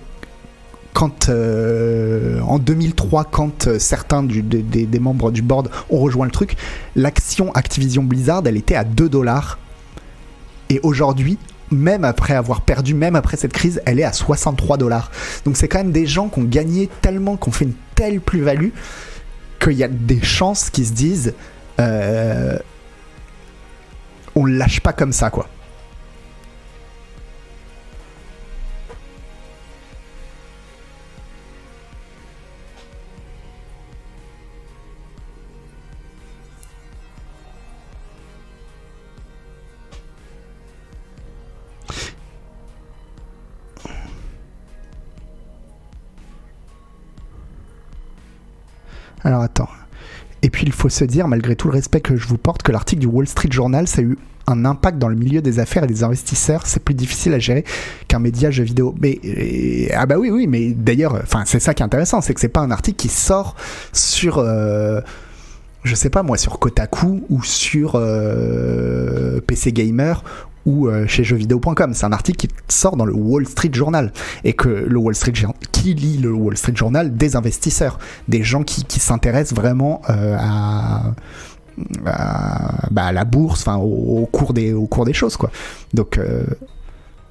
[0.92, 6.56] quand euh, en 2003, quand euh, certains des, membres du board ont rejoint le truc,
[6.96, 9.58] l'action Activision Blizzard, elle était à 2 dollars.
[10.68, 11.38] Et aujourd'hui,
[11.70, 15.10] même après avoir perdu, même après cette crise, elle est à 63 dollars.
[15.44, 18.20] Donc c'est quand même des gens qui ont gagné tellement, qui ont fait une telle
[18.20, 18.70] plus-value,
[19.60, 21.34] qu'il y a des chances qu'ils se disent
[21.80, 22.58] euh,
[24.34, 25.48] on le lâche pas comme ça, quoi.
[49.24, 49.68] Alors attends.
[50.42, 52.72] Et puis il faut se dire, malgré tout le respect que je vous porte, que
[52.72, 55.84] l'article du Wall Street Journal, ça a eu un impact dans le milieu des affaires
[55.84, 56.66] et des investisseurs.
[56.66, 57.64] C'est plus difficile à gérer
[58.08, 58.94] qu'un média jeu vidéo.
[59.00, 62.40] Mais et, ah bah oui, oui, mais d'ailleurs, c'est ça qui est intéressant, c'est que
[62.40, 63.54] c'est pas un article qui sort
[63.92, 65.00] sur euh,
[65.84, 70.22] je sais pas moi, sur Kotaku ou sur euh, PC Gamer
[70.66, 71.94] ou euh, chez jeuxvideo.com.
[71.94, 74.12] C'est un article qui sort dans le Wall Street Journal
[74.44, 75.32] et que le Wall Street
[75.70, 77.98] qui lit le Wall Street Journal des investisseurs,
[78.28, 80.36] des gens qui, s'intéressent vraiment euh,
[82.90, 85.50] bah, à, la bourse, enfin au, cours des au cours des choses quoi.
[85.94, 86.44] Donc euh,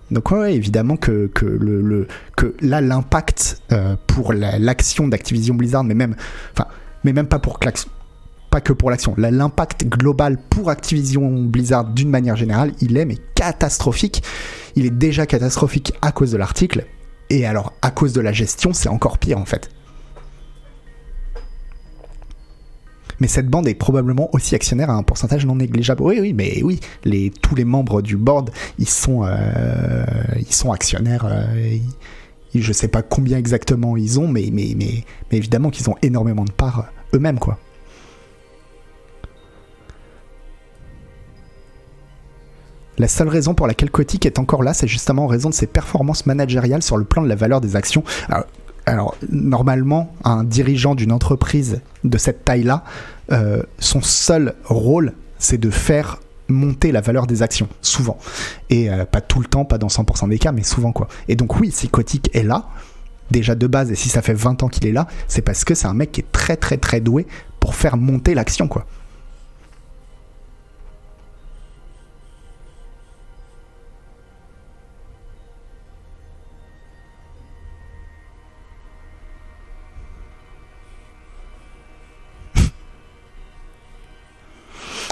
[0.10, 5.84] donc ouais, évidemment que, que, le, que là l'impact euh, pour l'action la, d'Activision Blizzard,
[5.84, 6.16] mais même
[6.54, 6.68] enfin
[7.04, 7.60] mais même pas pour
[8.52, 9.16] pas que pour l'action.
[9.18, 14.22] L'impact global pour Activision Blizzard d'une manière générale, il est mais catastrophique.
[14.76, 16.86] Il est déjà catastrophique à cause de l'article.
[17.30, 19.70] Et alors, à cause de la gestion, c'est encore pire en fait.
[23.22, 26.02] Mais cette bande est probablement aussi actionnaire à un pourcentage non négligeable.
[26.02, 26.80] Oui, oui, mais oui,
[27.42, 28.50] tous les membres du board,
[28.80, 30.04] ils sont, euh,
[30.74, 31.26] actionnaires.
[31.26, 31.78] Euh,
[32.54, 34.76] je sais pas combien exactement ils ont, mais, mais,
[35.32, 37.60] évidemment qu'ils ont énormément de parts eux-mêmes, quoi.
[43.02, 45.66] La seule raison pour laquelle Kotick est encore là, c'est justement en raison de ses
[45.66, 48.04] performances managériales sur le plan de la valeur des actions.
[48.86, 52.84] Alors, normalement, un dirigeant d'une entreprise de cette taille-là,
[53.32, 58.20] euh, son seul rôle, c'est de faire monter la valeur des actions, souvent.
[58.70, 61.08] Et euh, pas tout le temps, pas dans 100% des cas, mais souvent quoi.
[61.28, 62.68] Et donc oui, si Kotick est là,
[63.32, 65.74] déjà de base, et si ça fait 20 ans qu'il est là, c'est parce que
[65.74, 67.26] c'est un mec qui est très très très doué
[67.60, 68.86] pour faire monter l'action quoi.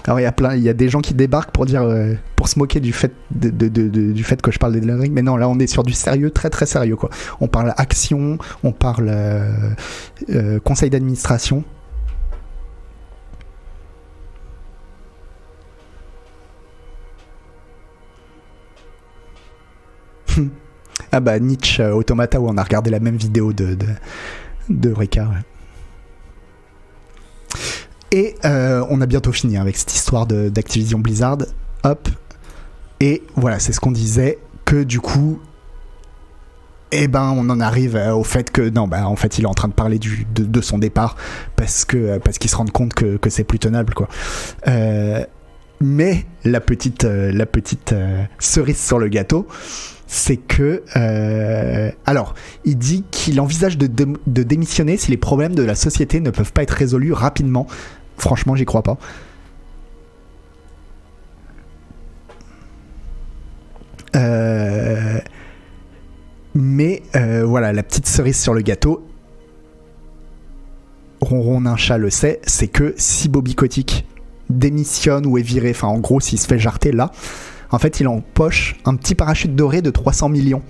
[0.06, 2.14] Alors il y a plein, il y a des gens qui débarquent pour dire, euh,
[2.36, 5.36] pour se moquer du fait de, du fait que je parle de Ring, mais non,
[5.38, 7.10] là on est sur du sérieux, très très sérieux quoi.
[7.42, 9.72] On parle action, on parle euh,
[10.30, 11.64] euh, conseil d'administration.
[21.12, 23.88] ah bah Nietzsche Automata où on a regardé la même vidéo de de,
[24.70, 25.28] de Reka.
[28.12, 31.40] Et euh, on a bientôt fini avec cette histoire d'Activision Blizzard.
[31.84, 32.10] Hop.
[33.00, 35.40] Et voilà, c'est ce qu'on disait, que du coup,
[36.92, 39.48] eh ben, on en arrive euh, au fait que non, bah, en fait, il est
[39.48, 41.16] en train de parler du, de, son départ
[41.56, 44.10] parce que euh, parce qu'il se rend compte que, que c'est plus tenable, quoi.
[45.82, 47.96] mais la petite la petite
[48.40, 49.48] cerise sur le gâteau,
[50.08, 50.84] c'est que
[52.06, 52.34] alors,
[52.66, 56.52] il dit qu'il envisage de, de, démissionner si les problèmes de la société ne peuvent
[56.52, 57.68] pas être résolus rapidement
[58.20, 58.98] Franchement, j'y crois pas.
[64.16, 65.20] Euh,
[66.56, 69.08] mais euh, voilà, la petite cerise sur le gâteau,
[71.22, 74.08] Ronron chat le sait, c'est que si Bobby Kotick
[74.50, 77.12] démissionne ou est viré, enfin en gros s'il se fait jarter là,
[77.72, 80.64] en fait il empoche un petit parachute doré de 300 millions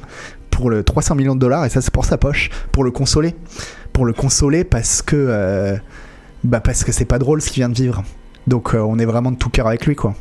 [0.49, 3.35] pour le 300 millions de dollars et ça c'est pour sa poche, pour le consoler,
[3.93, 5.77] pour le consoler parce que euh,
[6.43, 8.03] bah parce que c'est pas drôle ce qu'il vient de vivre.
[8.47, 10.15] Donc euh, on est vraiment de tout cœur avec lui quoi.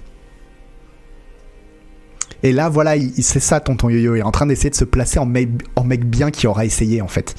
[2.42, 5.18] Et là voilà, c'est ça tonton Yo-Yo, il est en train d'essayer de se placer
[5.18, 7.34] en mec, en mec bien qui aura essayé en fait.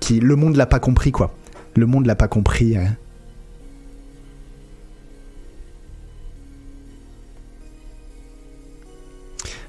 [0.00, 1.34] Qui le monde l'a pas compris quoi.
[1.76, 2.76] Le monde l'a pas compris.
[2.76, 2.96] Hein.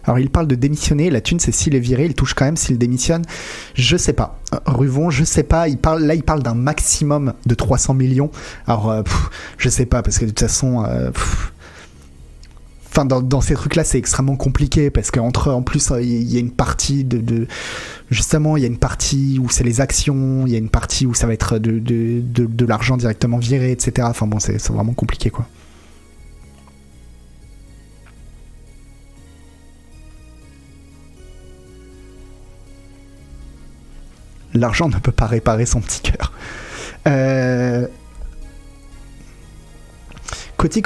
[0.06, 2.58] Alors il parle de démissionner, la thune c'est s'il est viré, il touche quand même
[2.58, 3.24] s'il démissionne.
[3.76, 4.40] Je sais pas.
[4.54, 5.68] Euh, Ruvon, je sais pas.
[5.68, 8.32] Il parle, là il parle d'un maximum de 300 millions.
[8.68, 9.04] Alors euh,
[9.58, 10.84] je sais pas parce que de toute façon.
[10.86, 11.12] Euh,
[13.06, 17.06] dans, ces trucs-là, c'est extrêmement compliqué parce qu'entre, en plus, il y a une partie
[17.06, 17.48] de,
[18.10, 21.06] justement, il y a une partie où c'est les actions, il y a une partie
[21.06, 24.08] où ça va être de, de, de l'argent directement viré, etc.
[24.10, 25.48] Enfin bon, c'est vraiment compliqué, quoi.
[34.54, 36.34] L'argent ne peut pas réparer son petit cœur.
[37.08, 37.88] Euh...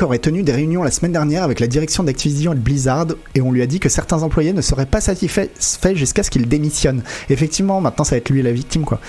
[0.02, 3.42] Aurait tenu des réunions la semaine dernière avec la direction d'Activision et de Blizzard et
[3.42, 5.50] on lui a dit que certains employés ne seraient pas satisfaits
[5.96, 7.04] jusqu'à ce qu'il démissionne.
[7.30, 9.02] Effectivement, maintenant ça va être lui la victime quoi.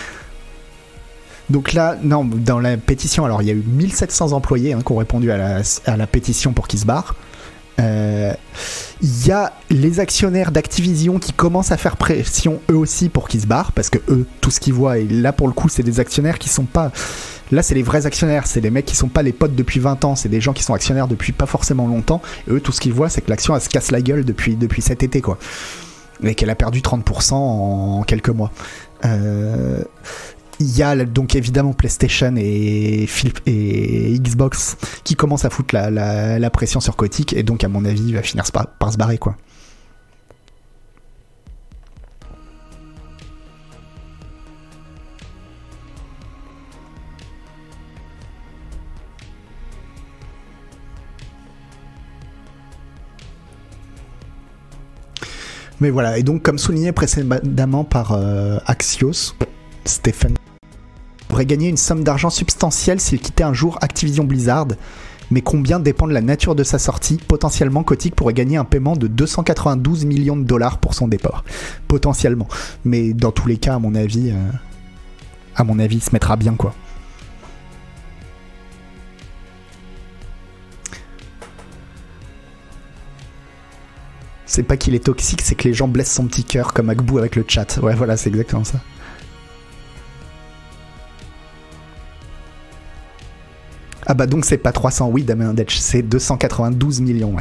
[1.50, 4.92] Donc là, non, dans la pétition, alors il y a eu 1700 employés hein, qui
[4.92, 7.14] ont répondu à la, pétition pour qu'il se barre.
[7.79, 8.33] Il euh,
[9.03, 13.47] y a les actionnaires d'Activision qui commencent à faire pression eux aussi pour qu'ils se
[13.47, 16.01] barrent parce que eux, tout ce qu'ils voient, et là pour le coup, c'est des
[16.01, 16.91] actionnaires qui sont pas.
[17.53, 20.05] Là, c'est les vrais actionnaires, c'est des mecs qui sont pas les potes depuis 20
[20.05, 22.22] ans, c'est des gens qui sont actionnaires depuis pas forcément longtemps.
[22.49, 24.57] Et eux, tout ce qu'ils voient, c'est que l'action elle se casse la gueule depuis,
[24.57, 25.39] depuis cet été, quoi.
[26.22, 28.51] Et qu'elle a perdu 30% en quelques mois.
[29.05, 29.83] Euh,
[30.61, 33.09] il y a donc évidemment PlayStation et,
[33.46, 38.02] et Xbox qui commencent à foutre la, pression sur Kotick et donc à mon avis
[38.09, 39.36] il va finir par, se barrer quoi.
[55.78, 59.34] Mais voilà, et donc comme souligné précédemment par euh, Axios,
[59.84, 60.36] Stephen
[61.29, 64.68] pourrait gagner une somme d'argent substantielle s'il quittait un jour Activision Blizzard,
[65.31, 67.16] mais combien dépend de la nature de sa sortie?
[67.16, 71.45] Potentiellement, Kotick pourrait gagner un paiement de 292 millions de dollars pour son départ.
[71.89, 72.47] Potentiellement.
[72.85, 74.51] Mais dans tous les cas, à mon avis, euh,
[75.57, 76.74] à mon avis, il se mettra bien, quoi.
[84.49, 87.18] C'est pas qu'il est toxique, c'est que les gens blessent son petit cœur, comme Agbou
[87.18, 87.79] avec le chat.
[87.83, 88.81] Ouais, voilà, c'est exactement ça.
[94.07, 97.34] Ah bah donc c'est pas 300, oui Damien Detch, c'est 292 millions.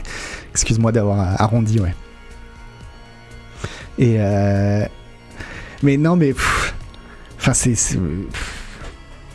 [0.52, 1.94] Excuse-moi d'avoir arrondi, ouais.
[4.00, 4.86] Et euh...
[5.84, 6.34] Mais non mais...
[7.38, 7.76] Enfin c'est...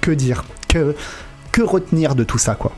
[0.01, 0.97] Que dire que...
[1.53, 2.73] que retenir de tout ça, quoi?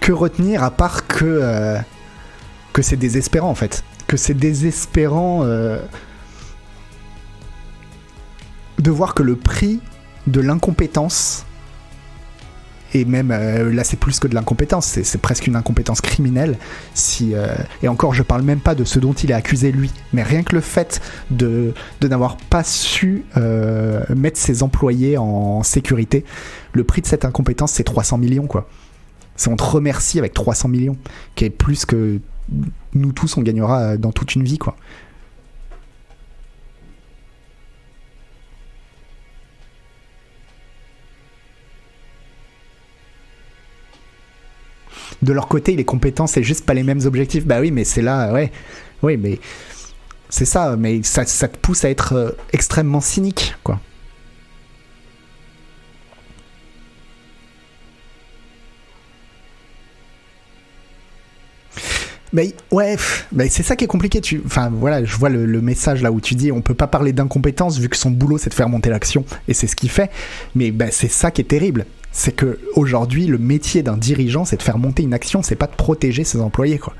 [0.00, 1.24] Que retenir à part que...
[1.24, 1.78] Euh,
[2.72, 3.82] que c'est désespérant en fait.
[4.06, 5.80] Que c'est désespérant euh,
[8.78, 9.80] de voir que le prix
[10.26, 11.44] de l'incompétence.
[12.94, 16.56] Et même euh, là, c'est plus que de l'incompétence, c'est presque une incompétence criminelle.
[16.94, 19.90] Si, euh, et encore, je parle même pas de ce dont il est accusé lui,
[20.12, 21.00] mais rien que le fait
[21.30, 26.24] de, de n'avoir pas su euh, mettre ses employés en sécurité,
[26.72, 28.68] le prix de cette incompétence, c'est 300 millions, quoi.
[29.34, 30.96] C'est on te remercie avec 300 millions,
[31.34, 32.20] qui est plus que
[32.94, 34.76] nous tous on gagnera dans toute une vie, quoi.
[45.26, 47.44] De leur côté, il est compétent, c'est juste pas les mêmes objectifs.
[47.44, 48.52] Bah oui, mais c'est là, ouais.
[49.02, 49.38] Oui, mais
[50.30, 53.80] c'est ça, mais ça, te pousse à être euh, extrêmement cynique, quoi.
[62.32, 62.96] Mais ouais,
[63.32, 64.20] mais c'est ça qui est compliqué.
[64.20, 67.12] Tu, enfin voilà, je vois le, message là où tu dis on peut pas parler
[67.12, 70.10] d'incompétence vu que son boulot c'est de faire monter l'action et c'est ce qu'il fait.
[70.54, 71.86] Mais bah, c'est ça qui est terrible
[72.16, 75.66] c'est que aujourd'hui le métier d'un dirigeant c'est de faire monter une action, c'est pas
[75.66, 76.94] de protéger ses employés quoi.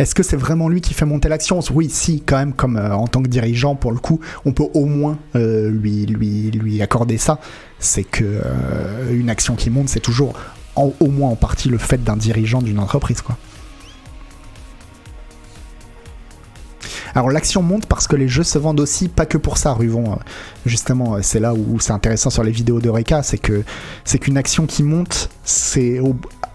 [0.00, 1.60] Est-ce que c'est vraiment lui qui fait monter l'action?
[1.74, 4.66] Oui, si, quand même, comme euh, en tant que dirigeant, pour le coup, on peut
[4.72, 7.38] au moins euh, lui, accorder ça.
[7.80, 10.32] C'est que euh, action qui monte, c'est toujours
[10.74, 13.36] au moins en partie le fait d'un dirigeant d'une entreprise, quoi.
[17.14, 20.18] Alors l'action monte parce que les jeux se vendent aussi, pas que pour ça, Ruvon.
[20.64, 23.64] Justement, c'est là où c'est intéressant sur les vidéos de Reka, c'est que
[24.04, 26.00] c'est qu'une action qui monte, c'est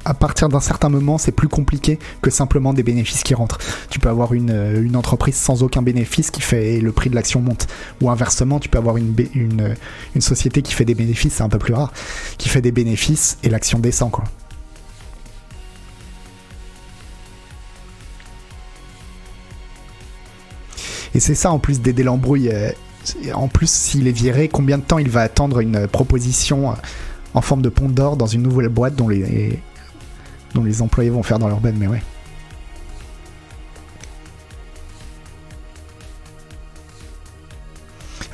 [0.06, 3.58] à partir d'un certain moment, c'est plus compliqué que simplement des bénéfices qui rentrent.
[3.90, 7.16] Tu peux avoir une, euh, une entreprise sans aucun bénéfice qui fait le prix de
[7.16, 7.68] l'action monte.
[8.02, 9.76] Ou inversement, tu peux avoir une, une,
[10.14, 11.92] une société qui fait des bénéfices, c'est un peu plus rare,
[12.38, 14.12] qui fait des bénéfices et l'action descend.
[21.16, 22.50] Et c'est ça en plus d'aider l'embrouille.
[22.50, 22.72] Euh,
[23.34, 26.76] en plus, s'il est viré, combien de temps il va attendre une proposition euh,
[27.34, 29.60] en forme de pont d'or dans une nouvelle boîte dont les,
[30.56, 32.02] dont les employés vont faire dans leur bed, mais ouais.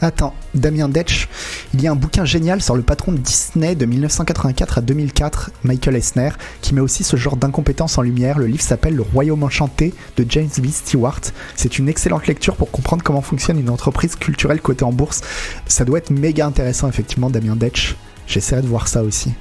[0.03, 1.27] Attends, Damien Detch,
[1.75, 5.51] il y a un bouquin génial sur le patron de Disney de 1984 à 2004,
[5.63, 8.39] Michael Eisner, qui met aussi ce genre d'incompétence en lumière.
[8.39, 10.67] Le livre s'appelle Le Royaume Enchanté de James B.
[10.71, 11.21] Stewart.
[11.55, 15.21] C'est une excellente lecture pour comprendre comment fonctionne une entreprise culturelle cotée en bourse.
[15.67, 17.95] Ça doit être méga intéressant, effectivement, Damien Detch.
[18.25, 19.33] J'essaierai de voir ça aussi.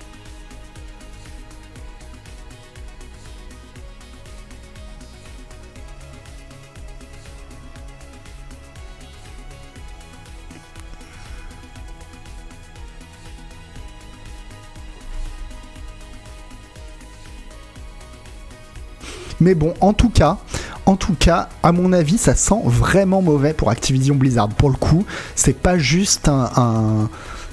[19.40, 20.38] Mais bon, en tout cas,
[20.86, 24.48] en tout cas, à mon avis, ça sent vraiment mauvais pour Activision Blizzard.
[24.48, 27.08] Pour le coup, c'est pas juste un,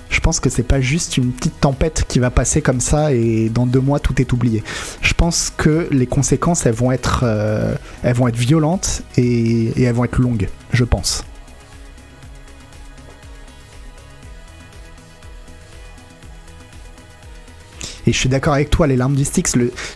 [0.10, 3.50] je pense que c'est pas juste une petite tempête qui va passer comme ça et
[3.50, 4.64] dans deux mois tout est oublié.
[5.02, 9.94] Je pense que les conséquences elles vont être, euh, elles vont être violentes et elles
[9.94, 11.24] vont être longues, je pense.
[18.08, 19.54] Et je suis d'accord avec toi, les larmes du Styx,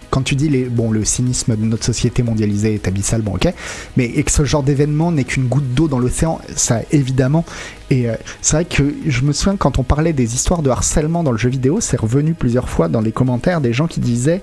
[0.10, 3.54] quand tu dis les, bon, le cynisme de notre société mondialisée est abyssal, bon ok,
[3.96, 7.46] mais que ce genre d'événement n'est qu'une goutte d'eau dans l'océan, ça évidemment.
[7.90, 11.24] Et euh, c'est vrai que je me souviens quand on parlait des histoires de harcèlement
[11.24, 14.42] dans le jeu vidéo, c'est revenu plusieurs fois dans les commentaires des gens qui disaient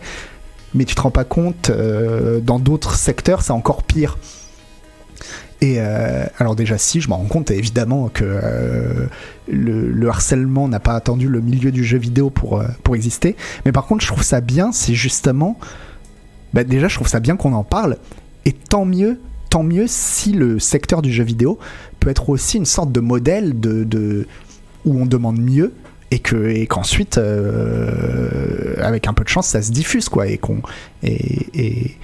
[0.75, 4.19] mais tu te rends pas compte, euh, dans d'autres secteurs c'est encore pire.
[5.61, 9.07] Et euh, alors déjà si, je me rends compte évidemment que euh,
[9.49, 13.35] le, harcèlement n'a pas attendu le milieu du jeu vidéo pour, euh, pour exister.
[13.65, 15.59] Mais par contre, je trouve ça bien si justement,
[16.55, 17.97] bah, déjà je trouve ça bien qu'on en parle.
[18.45, 21.59] Et tant mieux, tant mieux si le secteur du jeu vidéo
[21.99, 24.29] peut être aussi une sorte de modèle de, de
[24.85, 25.75] où on demande mieux
[26.13, 27.19] et que et qu'ensuite
[28.79, 30.63] avec un peu de chance ça se diffuse quoi et qu'on
[31.03, 31.97] et,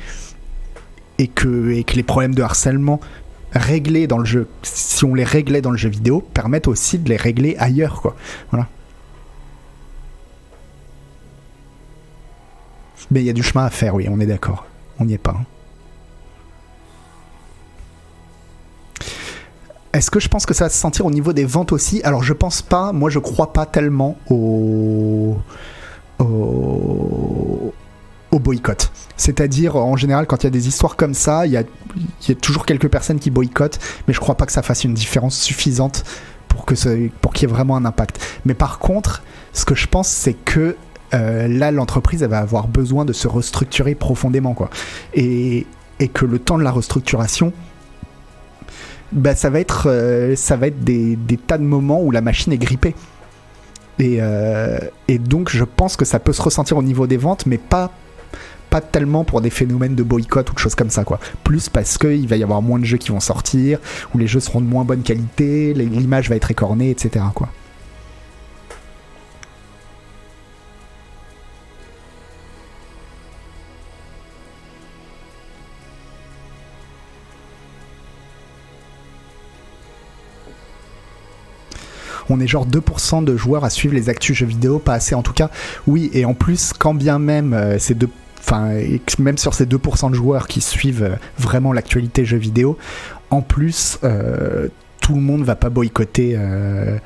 [1.18, 3.00] et que et que les problèmes de harcèlement
[3.54, 4.48] réglés dans le jeu.
[4.62, 8.16] Si on les réglait dans le jeu vidéo permettent aussi de les régler ailleurs quoi.
[8.50, 8.68] Voilà.
[13.10, 14.66] Mais il y a du chemin à faire oui on est d'accord.
[14.98, 15.44] On n'y est pas hein.
[19.94, 22.02] Est-ce que je pense que ça va se sentir au niveau des ventes aussi?
[22.02, 25.36] Alors je pense pas, moi je crois pas tellement au,
[26.18, 27.72] au,
[28.34, 28.90] au boycott.
[29.16, 31.64] C'est-à-dire en général quand il y a des histoires comme ça, il y a,
[32.34, 36.04] toujours quelques personnes qui boycottent, mais je crois pas que ça fasse une différence suffisante
[36.48, 37.10] pour qu'il
[37.42, 38.40] y ait vraiment un impact.
[38.44, 39.22] Mais par contre,
[39.52, 40.76] ce que je pense c'est que
[41.14, 44.68] euh, là l'entreprise elle va avoir besoin de se restructurer profondément quoi.
[45.14, 45.66] Et,
[46.12, 47.54] que le temps de la restructuration
[49.12, 51.16] bah, ça va être, euh, ça va être des,
[51.46, 52.94] tas de moments où la machine est grippée.
[54.00, 57.58] Euh, et donc je pense que ça peut se ressentir au niveau des ventes, mais
[57.58, 57.92] pas,
[58.74, 61.04] pas tellement pour des phénomènes de boycott ou de choses comme ça.
[61.04, 61.20] Quoi.
[61.44, 63.78] Plus parce qu'il va y avoir moins de jeux qui vont sortir,
[64.12, 67.24] où les jeux seront de moins bonne qualité, l'image va être écornée, etc.
[67.32, 67.50] Quoi.
[82.30, 85.22] on est genre 2% de joueurs à suivre les actus jeux vidéo, pas assez en
[85.22, 85.50] tout cas.
[85.86, 87.94] Oui, et en plus, quand bien même euh, ces
[88.46, 88.72] Enfin,
[89.18, 92.76] même sur ces 2% de joueurs qui suivent euh, vraiment l'actualité jeux vidéo,
[93.30, 94.68] en plus, euh,
[95.00, 96.34] tout le monde va pas boycotter.
[96.36, 96.98] euh,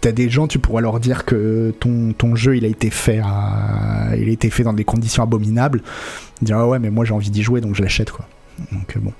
[0.00, 4.28] T'as des gens, tu pourras leur dire que ton, jeu il a été fait il
[4.28, 5.82] a été fait dans des conditions abominables.
[6.42, 8.28] Dire ah ouais mais moi j'ai envie d'y jouer donc je l'achète quoi.
[8.72, 9.12] Donc bon.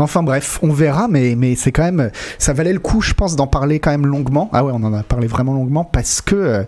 [0.00, 2.10] Enfin bref, on verra, mais, mais c'est quand même.
[2.38, 4.48] Ça valait le coup, je pense, d'en parler quand même longuement.
[4.52, 6.34] Ah ouais, on en a parlé vraiment longuement parce que.
[6.34, 6.64] euh,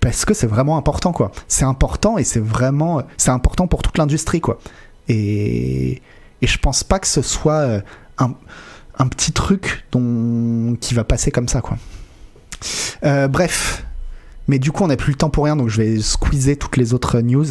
[0.00, 1.32] Parce que c'est vraiment important, quoi.
[1.48, 3.02] C'est important et c'est vraiment.
[3.16, 4.58] C'est important pour toute l'industrie, quoi.
[5.08, 6.02] Et,
[6.42, 7.80] et je pense pas que ce soit euh,
[8.18, 8.34] un,
[8.98, 11.76] un petit truc dont, qui va passer comme ça, quoi.
[13.04, 13.84] Euh, bref.
[14.46, 16.76] Mais du coup, on n'a plus le temps pour rien, donc je vais squeezer toutes
[16.76, 17.46] les autres news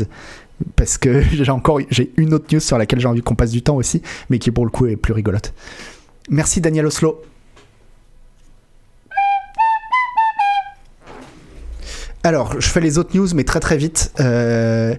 [0.76, 3.62] parce que j'ai encore j'ai une autre news sur laquelle j'ai envie qu'on passe du
[3.62, 5.54] temps aussi, mais qui pour le coup est plus rigolote.
[6.30, 7.22] Merci Daniel Oslo.
[12.26, 14.14] Alors, je fais les autres news, mais très très vite.
[14.22, 14.96] Euh,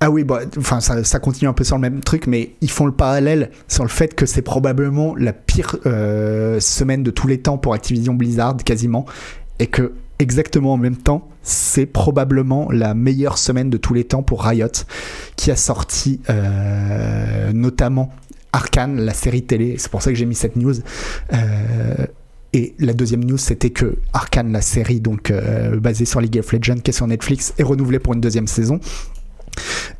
[0.00, 0.42] Ah oui, bah,
[0.80, 3.82] ça, ça continue un peu sur le même truc, mais ils font le parallèle sur
[3.82, 8.14] le fait que c'est probablement la pire euh, semaine de tous les temps pour Activision
[8.14, 9.06] Blizzard, quasiment,
[9.58, 14.22] et que exactement en même temps, c'est probablement la meilleure semaine de tous les temps
[14.22, 14.68] pour Riot,
[15.36, 18.10] qui a sorti euh, notamment
[18.52, 19.76] Arkane, la série télé.
[19.78, 20.74] C'est pour ça que j'ai mis cette news.
[21.32, 22.06] Euh,
[22.52, 26.52] et la deuxième news, c'était que Arkane, la série donc euh, basée sur League of
[26.52, 28.80] Legends, qui est sur Netflix, est renouvelée pour une deuxième saison.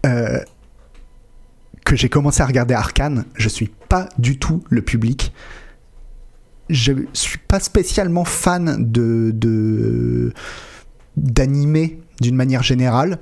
[0.02, 5.32] Que j'ai commencé à regarder Arkane, je suis pas du tout le public.
[6.70, 10.32] Je suis pas spécialement fan de
[11.16, 13.18] d'animé d'une manière générale,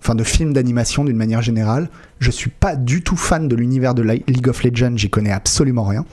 [0.00, 1.88] enfin de films d'animation d'une manière générale.
[2.18, 5.84] Je suis pas du tout fan de l'univers de League of Legends, j'y connais absolument
[5.84, 6.04] rien.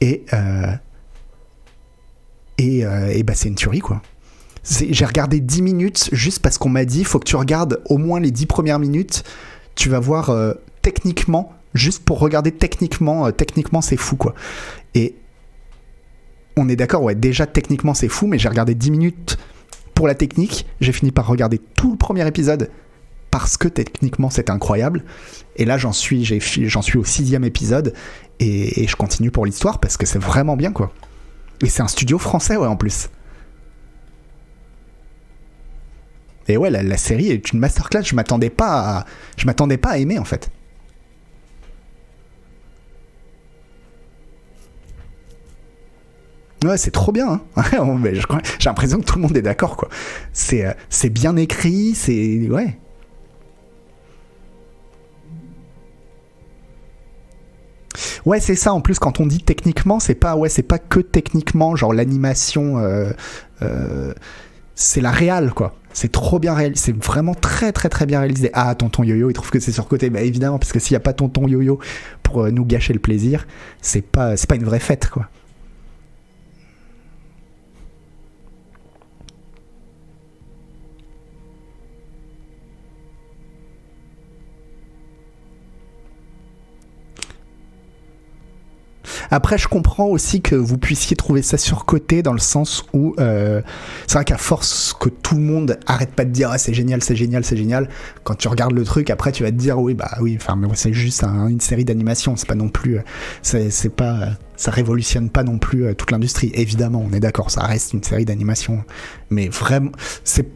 [0.00, 0.72] Et euh,
[2.60, 4.02] euh, et bah c'est une tuerie quoi.
[4.62, 8.20] J'ai regardé 10 minutes juste parce qu'on m'a dit faut que tu regardes au moins
[8.20, 9.24] les 10 premières minutes.
[9.74, 14.34] Tu vas voir euh, techniquement, juste pour regarder techniquement, techniquement c'est fou quoi.
[14.94, 15.16] Et
[16.56, 19.38] on est d'accord, ouais, déjà techniquement c'est fou, mais j'ai regardé 10 minutes
[19.94, 20.66] pour la technique.
[20.80, 22.70] J'ai fini par regarder tout le premier épisode
[23.30, 25.04] parce que techniquement c'était incroyable.
[25.56, 27.94] Et là j'en suis, j'en suis au sixième épisode
[28.40, 30.92] et, je continue pour l'histoire parce que c'est vraiment bien quoi.
[31.62, 33.08] Et c'est un studio français ouais en plus.
[36.46, 38.02] Et ouais, la, série est une masterclass.
[38.04, 39.04] Je m'attendais pas
[39.36, 40.50] je m'attendais pas à aimer en fait.
[46.76, 47.40] C'est trop bien.
[47.56, 47.62] hein.
[48.58, 49.88] J'ai l'impression que tout le monde est d'accord quoi.
[50.32, 52.78] C'est, euh, c'est bien écrit, c'est ouais.
[58.26, 58.72] Ouais, c'est ça.
[58.72, 62.78] En plus, quand on dit techniquement, c'est pas ouais, pas que techniquement, genre l'animation.
[62.78, 63.12] euh,
[63.62, 64.12] euh,
[64.74, 65.76] c'est la réal quoi.
[65.92, 66.80] C'est trop bien réalisé.
[66.86, 68.50] C'est vraiment très très très bien réalisé.
[68.54, 70.10] Ah, tonton Yo-Yo, il trouve que c'est surcoté.
[70.10, 71.78] Bah évidemment, parce que s'il n'y a pas tonton Yo-Yo
[72.24, 73.46] pour nous gâcher le plaisir,
[73.80, 75.28] c'est pas pas une vraie fête quoi.
[89.30, 93.62] Après, je comprends aussi que vous puissiez trouver ça surcoté dans le sens où euh,
[94.06, 97.02] c'est vrai qu'à force que tout le monde arrête pas de dire ah, c'est génial,
[97.02, 97.88] c'est génial, c'est génial,
[98.22, 100.68] quand tu regardes le truc, après tu vas te dire oui bah oui, enfin mais
[100.74, 102.98] c'est juste une série d'animation, c'est pas non plus,
[103.42, 106.52] c'est pas ça révolutionne pas non plus toute l'industrie.
[106.54, 108.84] Évidemment, on est d'accord, ça reste une série d'animation,
[109.30, 109.90] mais vraiment,
[110.22, 110.46] c'est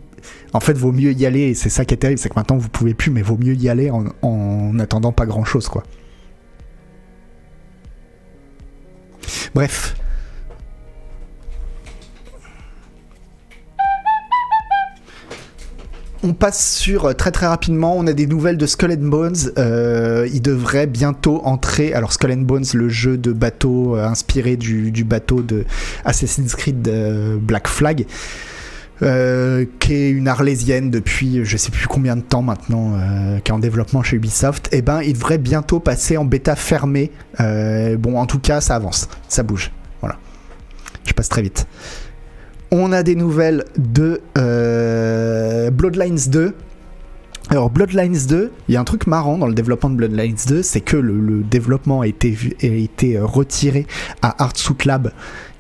[0.53, 2.57] en fait, vaut mieux y aller, et c'est ça qui est terrible, c'est que maintenant
[2.57, 5.85] vous pouvez plus, mais vaut mieux y aller en, en attendant pas grand chose, quoi.
[9.55, 9.95] Bref.
[16.25, 17.97] On passe sur euh, très très rapidement.
[17.97, 19.53] On a des nouvelles de Skull Bones.
[19.57, 21.93] Euh, il devrait bientôt entrer.
[21.93, 25.65] Alors Skull Bones, le jeu de bateau euh, inspiré du, bateau de
[26.05, 26.91] Assassin's Creed
[27.41, 28.05] Black Flag.
[29.01, 32.99] Qui est une arlésienne depuis je sais plus combien de temps maintenant,
[33.45, 36.57] qui est en développement chez Ubisoft, et eh ben il devrait bientôt passer en bêta
[36.57, 37.13] fermée.
[37.39, 39.71] bon, en tout cas, ça avance, ça bouge.
[41.09, 41.67] Je passe très vite.
[42.71, 46.55] On a des nouvelles de euh, Bloodlines 2.
[47.49, 50.63] Alors Bloodlines 2, il y a un truc marrant dans le développement de Bloodlines 2,
[50.63, 53.87] c'est que le, développement a été, a été euh, retiré
[54.21, 55.13] à Artsuit Lab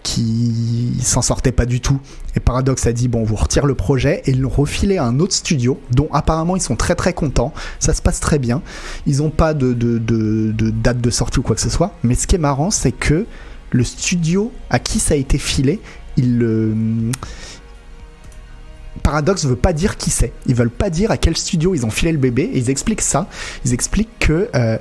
[0.09, 2.01] qui s'en sortait pas du tout.
[2.35, 5.05] Et Paradox a dit bon, on vous retire le projet et ils l'ont refilé à
[5.05, 7.53] un autre studio dont apparemment ils sont très très contents.
[7.79, 8.63] Ça se passe très bien.
[9.07, 11.93] Ils n'ont pas de, date de sortie ou quoi que ce soit.
[12.03, 13.27] Mais ce qui est marrant, c'est que
[13.71, 15.79] le studio à qui ça a été filé,
[16.17, 16.75] il le.
[19.03, 20.33] Paradox veut pas dire qui c'est.
[20.47, 22.45] Ils veulent pas dire à quel studio ils ont filé le bébé.
[22.55, 23.29] Et ils expliquent ça.
[23.67, 24.79] Ils expliquent que euh,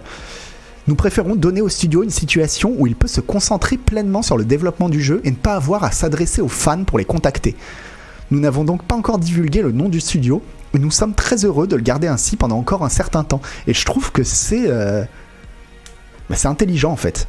[0.88, 4.45] nous préférons donner au studio une situation où il peut se concentrer pleinement sur le
[4.45, 7.55] développement du jeu et ne pas avoir à s'adresser aux fans pour les contacter.
[8.31, 10.41] Nous n'avons donc pas encore divulgué le nom du studio,
[10.73, 13.41] mais nous sommes très heureux de le garder ainsi pendant encore un certain temps.
[13.67, 15.03] Et je trouve que c'est euh,
[16.29, 17.27] bah, c'est intelligent en fait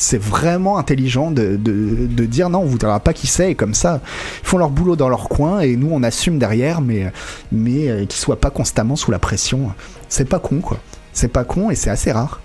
[0.00, 4.00] c'est vraiment intelligent de, dire non, on vous dira pas qui c'est, et comme ça,
[4.44, 7.12] ils font leur boulot dans leur coin, et nous on assume derrière, mais,
[7.50, 9.72] mais euh, qu'ils soient pas constamment sous la pression.
[10.08, 10.78] C'est pas con, quoi.
[11.12, 12.40] C'est pas con, et c'est assez rare.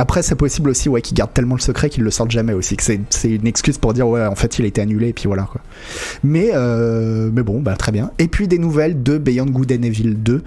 [0.00, 2.76] Après, c'est possible aussi ouais, qu'ils gardent tellement le secret qu'ils le sortent jamais aussi.
[2.76, 5.24] Que c'est une excuse pour dire ouais, en fait, il a été annulé et puis
[5.26, 5.60] voilà quoi.
[6.22, 8.12] Mais, euh, mais bon, bah, très bien.
[8.20, 10.42] Et puis des nouvelles de Beyond Good and Evil 2.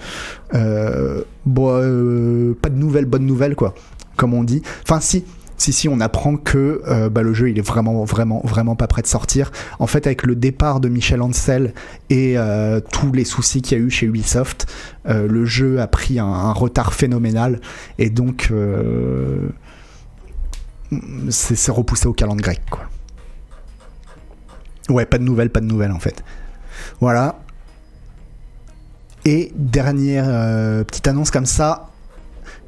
[0.53, 3.75] Euh, bon, euh, pas de nouvelles, bonnes nouvelles quoi,
[4.15, 4.61] comme on dit.
[4.83, 5.25] Enfin, si,
[5.61, 8.87] si si on apprend que euh, bah, le jeu il est vraiment vraiment vraiment pas
[8.87, 9.51] prêt de sortir.
[9.77, 11.75] En fait avec le départ de Michel Ancel
[12.09, 14.65] et euh, tous les soucis qu'il y a eu chez Ubisoft,
[15.07, 17.61] euh, le jeu a pris un, retard phénoménal
[17.99, 18.51] et donc
[21.29, 22.61] c'est repoussé au calendrier grec.
[24.89, 26.23] Ouais, pas de nouvelles, pas de nouvelles en fait.
[26.99, 27.39] Voilà.
[29.25, 30.25] Et dernière
[30.85, 31.90] petite annonce comme ça,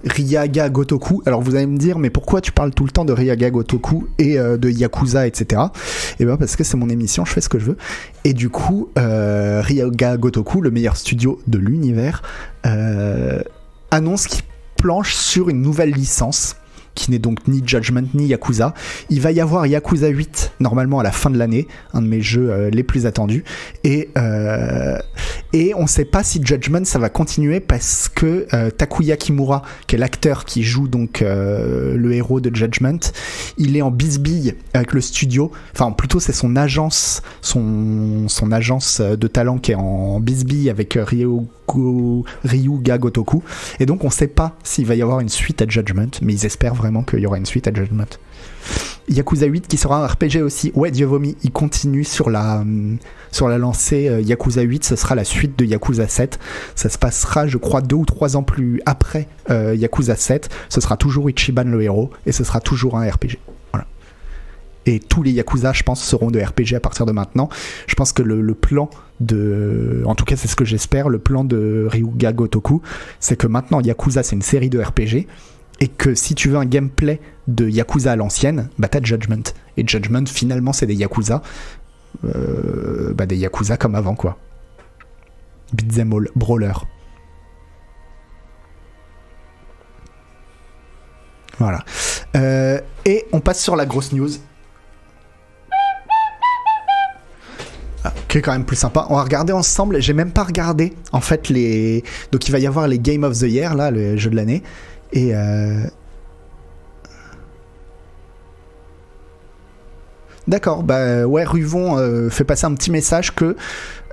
[0.05, 1.21] Ryaga Gotoku.
[1.25, 4.07] Alors vous allez me dire, mais pourquoi tu parles tout le temps de Ryaga Gotoku
[4.19, 5.61] et euh, de Yakuza, etc.
[5.63, 7.77] Et eh bien parce que c'est mon émission, je fais ce que je veux.
[8.23, 9.63] Et du coup, euh,
[10.17, 12.21] Gotoku, le meilleur studio de l'univers,
[12.65, 13.41] euh,
[13.91, 14.43] annonce qu'il
[14.77, 16.55] planche sur une nouvelle licence
[16.95, 18.73] qui n'est donc ni Judgment ni Yakuza.
[19.09, 22.21] Il va y avoir Yakuza 8 normalement à la fin de l'année, un de mes
[22.21, 23.43] jeux euh, les plus attendus.
[23.83, 24.97] Et, euh,
[25.53, 29.63] et on ne sait pas si Judgment ça va continuer parce que euh, Takuya Kimura,
[29.87, 32.99] qui est l'acteur qui joue donc le héros de Judgment,
[33.57, 35.51] il est en bisbille avec le studio.
[35.73, 40.97] Enfin plutôt c'est son agence, son, son agence de talent qui est en bisbille avec
[40.99, 41.47] Ryo
[42.43, 43.43] Ryuga Gotoku.
[43.79, 46.45] Et donc on sait pas s'il va y avoir une suite à Judgment, mais ils
[46.45, 48.05] espèrent vraiment qu'il y aura une suite à Judgment.
[49.09, 50.71] Yakuza 8 qui sera un RPG aussi.
[50.75, 52.97] Ouais, Dieu vomi, il continue sur la, hum,
[53.31, 56.39] sur la lancée euh, Yakuza 8, ce sera la suite de Yakuza 7.
[56.75, 60.49] Ça se passera, je crois, deux ou trois ans plus après euh, Yakuza 7.
[60.69, 63.37] Ce sera toujours Ichiban le héros et ce sera toujours un RPG.
[64.85, 67.49] Et tous les Yakuza, je pense, seront de RPG à partir de maintenant.
[67.87, 70.03] Je pense que le, plan de.
[70.05, 71.09] En tout cas, c'est ce que j'espère.
[71.09, 72.81] Le plan de Ryuga Gotoku,
[73.19, 75.27] c'est que maintenant Yakuza, c'est une série de RPG.
[75.79, 79.43] Et que si tu veux un gameplay de Yakuza à l'ancienne, bah t'as Judgment.
[79.77, 81.41] Et Judgment, finalement, c'est des Yakuza.
[82.25, 84.37] Euh, bah des Yakuza comme avant, quoi.
[85.73, 86.73] Beat'em brawler.
[91.57, 91.83] Voilà.
[92.35, 94.29] Euh, et on passe sur la grosse news.
[98.27, 99.07] Qui est quand même plus sympa.
[99.09, 100.01] On va regarder ensemble.
[100.01, 102.03] J'ai même pas regardé en fait les.
[102.31, 104.63] Donc il va y avoir les Game of the Year là, le jeu de l'année.
[105.11, 105.83] Et euh...
[110.47, 113.55] D'accord, bah ouais, Ruvon euh, fait passer un petit message que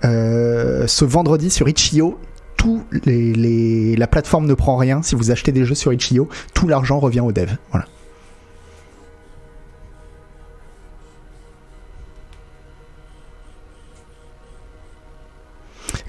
[0.04, 2.20] euh, ce vendredi sur Itch.io,
[2.56, 5.02] tout la plateforme ne prend rien.
[5.02, 7.56] Si vous achetez des jeux sur Itch.io, tout l'argent revient aux devs.
[7.72, 7.86] Voilà.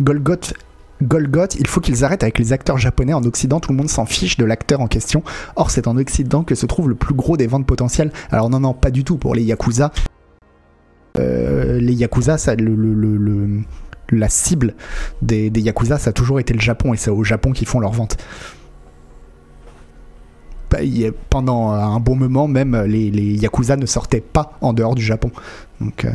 [0.02, 0.54] Golgoth
[1.60, 3.14] il faut qu'ils arrêtent avec les acteurs japonais.
[3.14, 5.24] En Occident, tout le monde s'en fiche de l'acteur en question.
[5.56, 8.12] Or, c'est en Occident que se trouve le plus gros des ventes potentielles.
[8.32, 9.18] Alors, non, non, pas du tout.
[9.18, 9.92] Pour les Yakuza,
[11.20, 12.38] euh, les Yakuza,
[14.12, 14.76] la cible
[15.22, 16.94] des, Yakuza, ça a toujours été le Japon.
[16.94, 18.18] Et c'est au Japon qu'ils font leurs ventes.
[20.70, 20.80] Bah,
[21.30, 25.32] pendant un bon moment, même, les, Yakuza ne sortaient pas en dehors du Japon.
[25.80, 26.06] Donc.
[26.06, 26.12] Euh,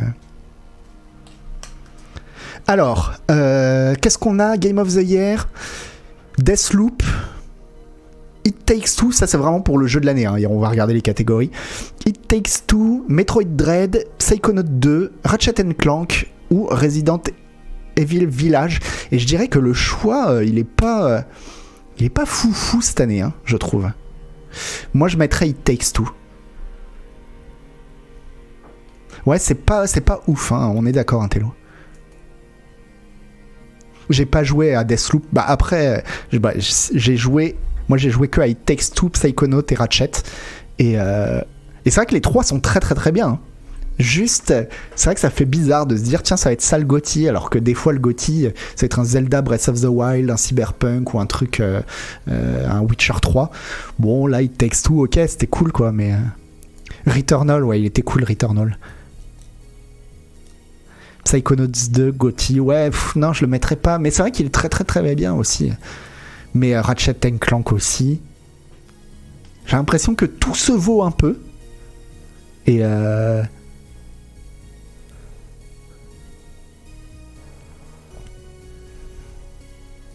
[2.67, 4.57] alors, euh, qu'est-ce qu'on a?
[4.57, 5.47] Game of the Year,
[6.37, 7.01] Deathloop,
[8.43, 10.93] It Takes Two, ça c'est vraiment pour le jeu de l'année, hein, on va regarder
[10.93, 11.49] les catégories.
[12.05, 17.21] It Takes Two, Metroid Dread, Psychonaut 2, Ratchet Clank ou Resident
[17.95, 18.79] Evil Village.
[19.11, 21.21] Et je dirais que le choix, euh, il est pas, euh,
[21.99, 23.89] il est pas fou fou cette année, hein, je trouve.
[24.93, 26.09] Moi je mettrais It Takes Two.
[29.25, 31.29] Ouais, c'est pas, pas ouf, hein, on est d'accord, hein,
[34.09, 35.23] j'ai pas joué à Deathloop.
[35.31, 36.03] Bah après,
[36.33, 37.55] bah, j'ai joué.
[37.89, 40.11] Moi, j'ai joué que à It Takes Two, Psychonaut et Ratchet.
[40.79, 41.41] Et, euh,
[41.85, 43.27] et c'est vrai que les trois sont très très très bien.
[43.27, 43.39] Hein.
[43.99, 44.53] Juste,
[44.95, 46.85] c'est vrai que ça fait bizarre de se dire tiens ça va être ça le
[46.85, 48.43] Gotti alors que des fois le Gotti
[48.75, 51.81] ça va être un Zelda Breath of the Wild, un Cyberpunk ou un truc, euh,
[52.29, 53.49] euh, un Witcher 3.
[53.97, 56.13] Bon là It Takes Two, ok c'était cool quoi, mais
[57.07, 58.77] Returnal ouais il était cool Returnal.
[61.27, 63.97] Psychonauts 2, Gotti, ouais, non, je le mettrais pas.
[63.99, 65.73] Mais c'est vrai qu'il est très très très bien aussi.
[66.53, 68.21] Mais euh, Ratchet Clank aussi.
[69.65, 71.37] J'ai l'impression que tout se vaut un peu.
[72.65, 73.43] Et euh...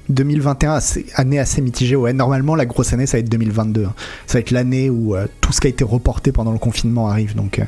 [0.08, 0.78] 2021,
[1.16, 1.94] année assez mitigée.
[1.94, 3.84] Ouais, normalement, la grosse année, ça va être 2022.
[3.84, 3.94] Hein.
[4.26, 7.08] Ça va être l'année où euh, tout ce qui a été reporté pendant le confinement
[7.08, 7.34] arrive.
[7.34, 7.64] Donc, euh,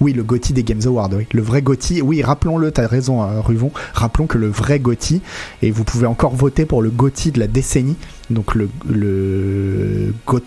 [0.00, 1.26] oui, le Gotti des Games Awards, oui.
[1.32, 3.70] Le vrai Gotti, oui, rappelons-le, t'as raison, euh, Ruvon.
[3.94, 5.22] Rappelons que le vrai Gotti,
[5.62, 7.96] et vous pouvez encore voter pour le Gotti de la décennie,
[8.30, 10.40] donc le, le GOT,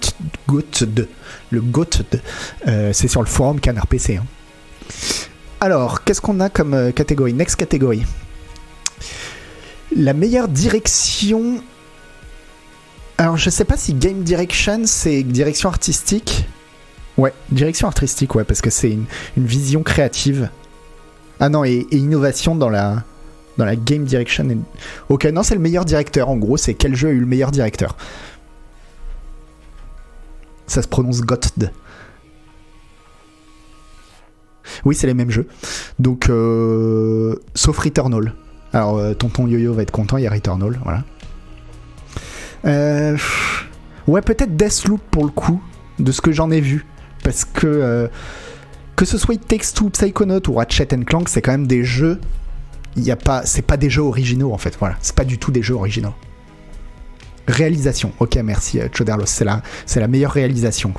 [0.82, 1.08] de,
[1.50, 2.20] le GOT de,
[2.68, 4.18] euh, c'est sur le forum Canard PC.
[4.18, 4.26] Hein.
[5.62, 7.34] Alors, qu'est-ce qu'on a comme euh, catégorie?
[7.34, 8.06] Next catégorie.
[9.96, 11.62] La meilleure direction.
[13.18, 16.48] Alors, je sais pas si Game Direction, c'est direction artistique.
[17.20, 19.06] Ouais, direction artistique, ouais, parce que c'est une,
[19.36, 20.50] vision créative.
[21.42, 23.04] Ah non, et, innovation dans la,
[23.76, 24.48] game direction.
[25.10, 26.30] Ok, non, c'est le meilleur directeur.
[26.30, 27.98] En gros, c'est quel jeu a eu le meilleur directeur
[30.66, 31.74] Ça se prononce Gotd.
[34.86, 35.48] Oui, c'est les mêmes jeux.
[36.00, 38.34] Donc, euh, sauf Returnal.
[38.72, 41.04] Alors, euh, tonton Yo-Yo va être content, il y a Returnal, voilà.
[42.64, 43.18] Euh,
[44.08, 45.62] ouais, peut-être Deathloop pour le coup,
[45.98, 46.86] de ce que j'en ai vu
[47.30, 48.08] parce que euh,
[48.96, 52.20] que ce soit It Takes Two, Psychonaut ou Ratchet Clank, c'est quand même des jeux.
[52.96, 54.76] Il y a pas, c'est pas des jeux originaux en fait.
[54.80, 56.16] Voilà, c'est pas du tout des jeux originaux.
[57.48, 58.14] Réalisation.
[58.18, 59.28] Ok, merci euh, Choderlos.
[59.28, 60.92] C'est la, c'est la meilleure réalisation.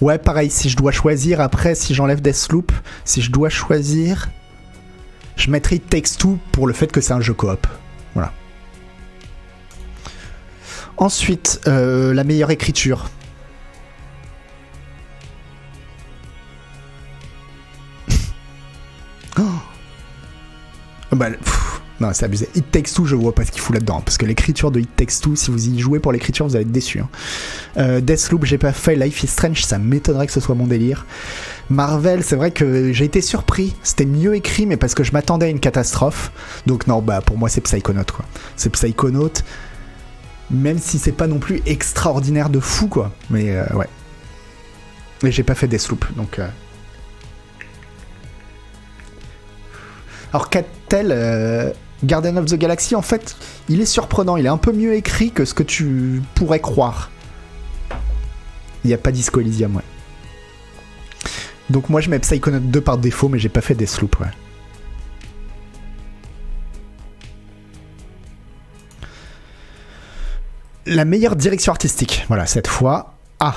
[0.00, 2.72] Ouais, pareil, si je dois choisir, après, si j'enlève Deathloop,
[3.04, 4.30] si je dois choisir,
[5.36, 7.68] je mettrai Takes Two pour le fait que c'est un jeu coop.
[8.14, 8.32] Voilà.
[11.00, 13.08] Ensuite, euh, la meilleure écriture.
[19.38, 19.42] oh.
[21.12, 21.30] bah,
[22.00, 22.50] non, c'est abusé.
[22.54, 24.02] It Takes Two, je vois pas ce qu'il fout là-dedans.
[24.02, 26.66] Parce que l'écriture de It Takes Two, si vous y jouez pour l'écriture, vous allez
[26.66, 27.00] être déçu.
[27.00, 27.08] Hein.
[27.78, 28.94] Euh, Deathloop, j'ai pas fait.
[28.94, 31.06] Life is Strange, ça m'étonnerait que ce soit mon délire.
[31.70, 33.74] Marvel, c'est vrai que j'ai été surpris.
[33.82, 36.30] C'était mieux écrit, mais parce que je m'attendais à une catastrophe.
[36.66, 38.26] Donc, non, bah, pour moi, c'est Psychonaut, quoi.
[38.56, 39.32] C'est Psychonaut
[40.50, 43.12] même si c'est pas non plus extraordinaire de fou, quoi.
[43.30, 43.88] Mais euh, ouais.
[45.22, 46.38] Mais j'ai pas fait Deathloop, donc.
[46.38, 46.48] Euh...
[50.32, 51.70] Alors, qu'a-t-elle euh,
[52.02, 53.36] of the Galaxy, en fait,
[53.68, 54.36] il est surprenant.
[54.36, 57.10] Il est un peu mieux écrit que ce que tu pourrais croire.
[58.84, 59.82] Il n'y a pas Disco Elysium, ouais.
[61.68, 64.26] Donc, moi, je mets Psychonaut 2 par défaut, mais j'ai pas fait Deathloop, ouais.
[70.90, 72.24] La meilleure direction artistique.
[72.28, 73.14] Voilà, cette fois.
[73.38, 73.54] Ah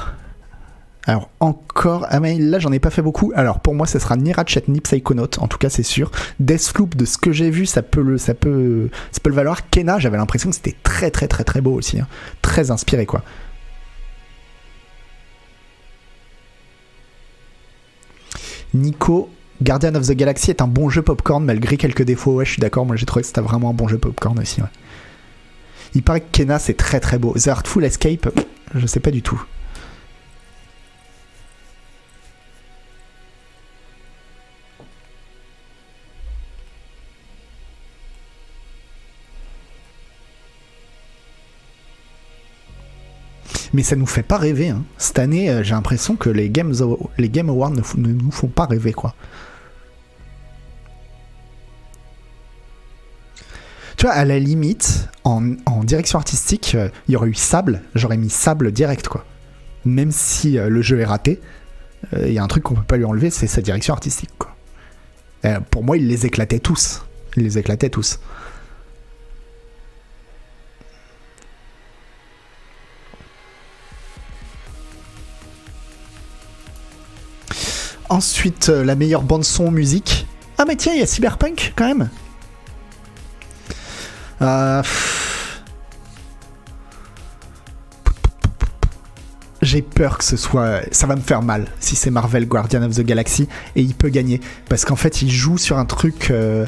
[1.06, 3.34] alors encore, ah mais là j'en ai pas fait beaucoup.
[3.36, 6.10] Alors pour moi, ce sera ni Ratchet ni Psychonaut, en tout cas c'est sûr.
[6.40, 9.70] Deathloop, de ce que j'ai vu, ça peut le, ça peut, ça peut le valoir.
[9.70, 12.08] Kena, j'avais l'impression que c'était très très très très beau aussi, hein.
[12.42, 13.22] très inspiré quoi.
[18.74, 19.30] Nico
[19.62, 22.36] Guardian of the Galaxy est un bon jeu popcorn malgré quelques défauts.
[22.36, 22.86] Ouais, je suis d'accord.
[22.86, 24.62] Moi, j'ai trouvé que c'était vraiment un bon jeu popcorn aussi.
[24.62, 24.68] Ouais.
[25.96, 27.34] Il paraît que Kena c'est très très beau.
[27.34, 28.30] The Artful Escape,
[28.74, 29.42] je sais pas du tout.
[43.74, 44.70] mais ça nous fait pas rêver.
[44.70, 44.84] Hein.
[44.98, 46.74] Cette année, euh, j'ai l'impression que les Games,
[47.18, 49.16] les Game Awards ne, nous font pas rêver, quoi.
[54.10, 55.42] À la limite, en,
[55.84, 59.26] direction artistique, euh, il y aurait eu Sable, j'aurais mis Sable direct, quoi.
[59.86, 61.40] Même si euh, le jeu est raté,
[62.22, 64.54] il y a un truc qu'on peut pas lui enlever, c'est sa direction artistique, quoi.
[65.72, 67.06] pour moi, il les éclatait tous.
[67.38, 68.20] Il les éclatait tous.
[78.14, 80.28] Ensuite, euh, la meilleure bande-son musique.
[80.60, 82.10] Ah, mais tiens, il y a Cyberpunk quand même.
[84.44, 84.84] Euh,
[89.62, 90.82] j'ai peur que ce soit.
[90.92, 94.10] Ça va me faire mal si c'est Marvel Guardian of the Galaxy et il peut
[94.10, 94.42] gagner.
[94.70, 96.30] Parce qu'en fait, il joue sur un truc.
[96.30, 96.66] Euh,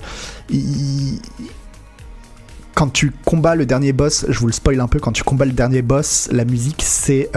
[2.74, 5.46] quand tu combats le dernier boss, je vous le spoil un peu, quand tu combats
[5.46, 7.30] le dernier boss, la musique c'est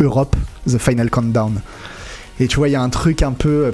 [0.00, 0.36] Europe,
[0.68, 1.60] The Final Countdown.
[2.40, 3.66] Et tu vois, il y a un truc un peu.
[3.66, 3.72] Euh,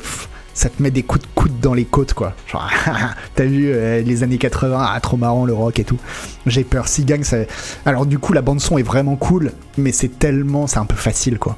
[0.60, 2.34] ça te met des coups de coude dans les côtes, quoi.
[2.46, 2.70] Genre,
[3.34, 5.98] t'as vu euh, les années 80, ah, trop marrant le rock et tout.
[6.44, 6.86] J'ai peur.
[6.86, 7.38] Si gang, ça.
[7.86, 10.66] Alors, du coup, la bande-son est vraiment cool, mais c'est tellement.
[10.66, 11.56] C'est un peu facile, quoi.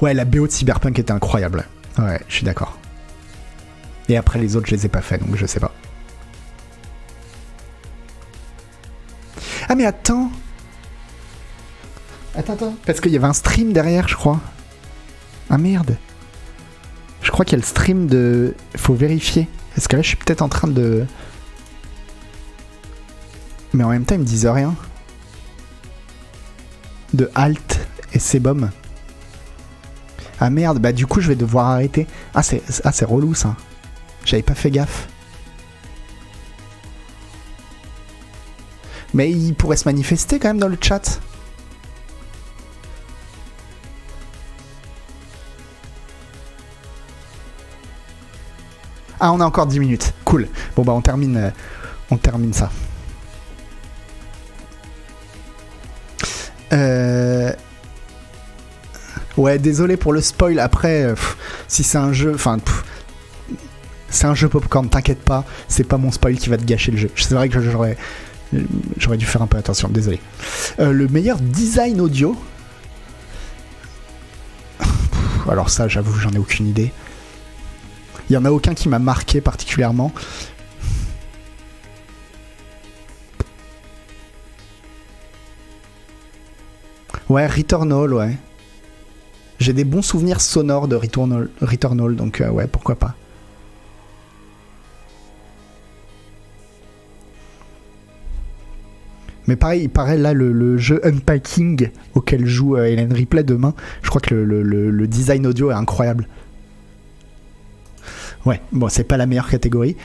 [0.00, 1.66] Ouais, la BO de Cyberpunk était incroyable.
[1.98, 2.78] Ouais, je suis d'accord.
[4.08, 5.74] Et après, les autres, je les ai pas fait, donc je sais pas.
[9.68, 10.30] Ah, mais attends!
[12.40, 12.74] Attends, attends.
[12.86, 14.40] Parce qu'il y avait un stream derrière, je crois.
[15.50, 15.96] Ah merde.
[17.22, 18.54] Je crois qu'il y a le stream de.
[18.76, 19.46] Faut vérifier.
[19.74, 21.04] Parce que là, je suis peut-être en train de.
[23.74, 24.74] Mais en même temps, ils me disent rien.
[27.12, 27.80] De Alt
[28.14, 28.70] et Sebum.
[30.40, 32.06] Ah merde, bah du coup, je vais devoir arrêter.
[32.34, 33.54] Ah, c'est ah, relou ça.
[34.24, 35.08] J'avais pas fait gaffe.
[39.12, 41.20] Mais il pourrait se manifester quand même dans le chat.
[49.20, 50.14] Ah, on a encore 10 minutes.
[50.24, 50.48] Cool.
[50.74, 51.50] Bon, bah, on termine, euh,
[52.10, 52.70] on termine ça.
[56.72, 57.52] Euh,
[59.36, 60.58] ouais, désolé pour le spoil.
[60.58, 61.14] Après, euh,
[61.68, 62.32] si c'est un jeu.
[62.34, 62.58] Enfin.
[64.12, 66.96] C'est un jeu popcorn, t'inquiète pas, c'est pas mon spoil qui va te gâcher le
[66.96, 67.10] jeu.
[67.14, 67.96] C'est vrai que j'aurais,
[68.96, 70.20] j'aurais dû faire un peu attention, désolé.
[70.78, 72.36] le meilleur design audio.
[75.48, 76.92] Alors ça, j'avoue, j'en ai aucune idée.
[78.30, 80.12] Il y en a aucun qui m'a marqué particulièrement.
[87.28, 88.38] Ouais, Returnal, ouais.
[89.58, 93.16] J'ai des bons souvenirs sonores de Returnal, Returnal donc euh, ouais, pourquoi pas.
[99.48, 103.74] Mais pareil, il paraît là le, jeu Unpacking auquel joue euh, Hélène Ripley demain.
[104.02, 106.28] Je crois que le design audio est incroyable.
[108.46, 109.96] Ouais, bon, c'est pas la meilleure catégorie.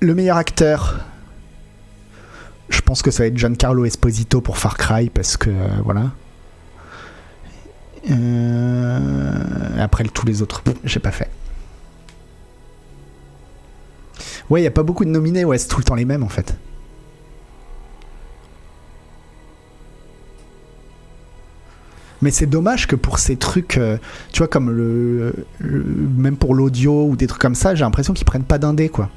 [0.00, 1.00] Le meilleur acteur,
[2.68, 6.10] je pense que ça va être Giancarlo Esposito pour Far Cry parce que euh, voilà.
[8.10, 9.32] Euh,
[9.78, 11.30] après tous les autres, j'ai pas fait.
[14.48, 16.28] Ouais, il a pas beaucoup de nominés, ouais, c'est tout le temps les mêmes en
[16.28, 16.54] fait.
[22.22, 23.98] Mais c'est dommage que pour ces trucs, euh,
[24.32, 28.24] tu vois, comme le, même pour l'audio ou des trucs comme ça, j'ai l'impression qu'ils
[28.24, 29.10] prennent pas d'indé, quoi.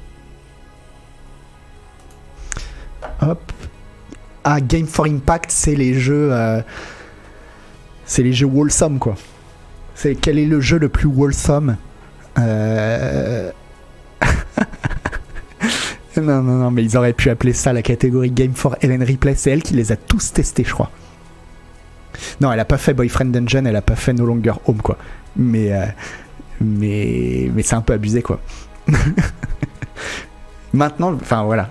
[3.22, 3.52] Hop.
[4.44, 6.60] Ah, Game for Impact, c'est les jeux, euh,
[8.04, 9.16] c'est les jeux wholesome, quoi.
[9.94, 11.76] C'est quel est le jeu le plus wholesome?
[12.38, 13.50] Euh...
[16.16, 19.34] Non, non, non, mais ils auraient pu appeler ça la catégorie Game for Ellen Replay.
[19.36, 20.90] C'est elle qui les a tous testés, je crois.
[22.40, 24.96] Non, elle a pas fait Boyfriend Dungeon, elle a pas fait No Longer Home, quoi.
[25.36, 25.84] Mais, euh,
[26.60, 28.40] mais, mais c'est un peu abusé, quoi.
[30.72, 31.70] Maintenant, enfin voilà.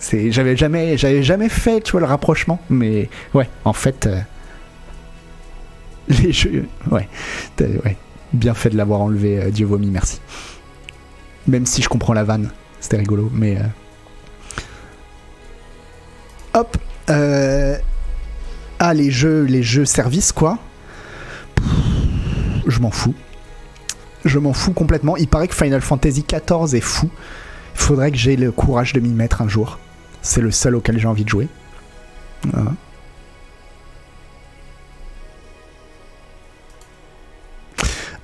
[0.00, 4.20] J'avais jamais, jamais fait, tu vois, le rapprochement, mais ouais, en fait, euh,
[6.08, 7.08] les jeux, ouais,
[7.60, 7.96] ouais,
[8.32, 10.20] bien fait de l'avoir enlevé, euh, Dieu vomi, merci.
[11.48, 12.50] Même si je comprends la vanne,
[12.80, 13.58] c'était rigolo, mais
[16.54, 16.76] hop.
[17.10, 17.76] Euh,
[18.78, 20.58] Ah, les jeux, les jeux services, quoi.
[22.66, 23.14] Je m'en fous.
[24.24, 25.16] Je m'en fous complètement.
[25.16, 27.10] Il paraît que Final Fantasy XIV est fou.
[27.74, 29.78] Il faudrait que j'ai le courage de m'y mettre un jour.
[30.22, 31.48] C'est le seul auquel j'ai envie de jouer.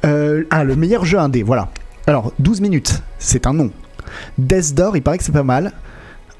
[0.04, 1.70] Euh, ah, le meilleur jeu indé, voilà.
[2.06, 3.70] Alors, 12 minutes, c'est un nom.
[4.38, 5.72] Death Door, il paraît que c'est pas mal.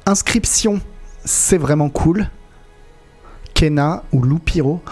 [0.07, 0.81] Inscription,
[1.25, 2.29] c'est vraiment cool.
[3.55, 4.83] Kena ou Loupiro.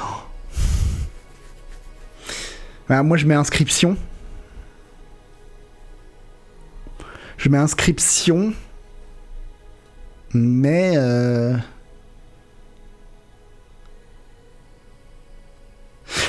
[2.88, 3.96] Ah, moi, je mets inscription.
[7.38, 8.52] Je mets inscription.
[10.34, 10.92] Mais.
[10.96, 11.56] Euh,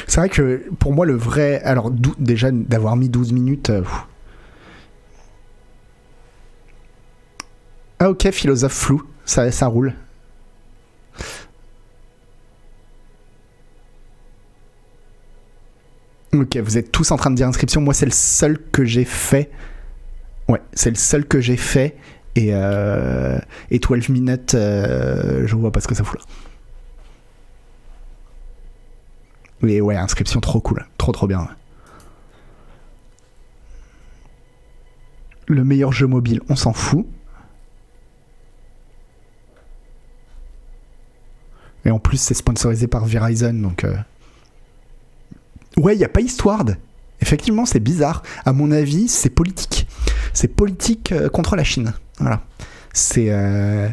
[0.08, 1.62] c'est vrai que pour moi, le vrai.
[1.64, 3.70] Alors, déjà, d'avoir mis 12 minutes.
[3.70, 3.84] Euh,
[8.00, 9.04] ah, ok, philosophe flou.
[9.26, 9.94] Ça, ça roule.
[16.34, 17.80] Ok, vous êtes tous en train de dire inscription.
[17.82, 19.52] Moi, c'est le seul que j'ai fait.
[20.48, 21.96] Ouais, c'est le seul que j'ai fait.
[22.36, 23.38] Et, euh,
[23.70, 26.26] et 12 minutes, euh, je vois pas ce que ça fout là.
[29.62, 30.86] Mais ouais, inscription trop cool.
[30.98, 31.48] Trop trop bien.
[35.48, 37.06] Le meilleur jeu mobile, on s'en fout.
[41.86, 43.84] Et en plus, c'est sponsorisé par Verizon, donc.
[43.84, 43.96] Euh,
[45.78, 46.64] ouais, il n'y a pas Histoire.
[47.22, 48.24] Effectivement, c'est bizarre.
[48.46, 49.88] À mon avis, c'est politique.
[50.34, 51.94] C'est politique euh, contre la Chine.
[52.20, 52.42] Voilà.
[52.94, 53.28] C'est.
[53.30, 53.90] Euh...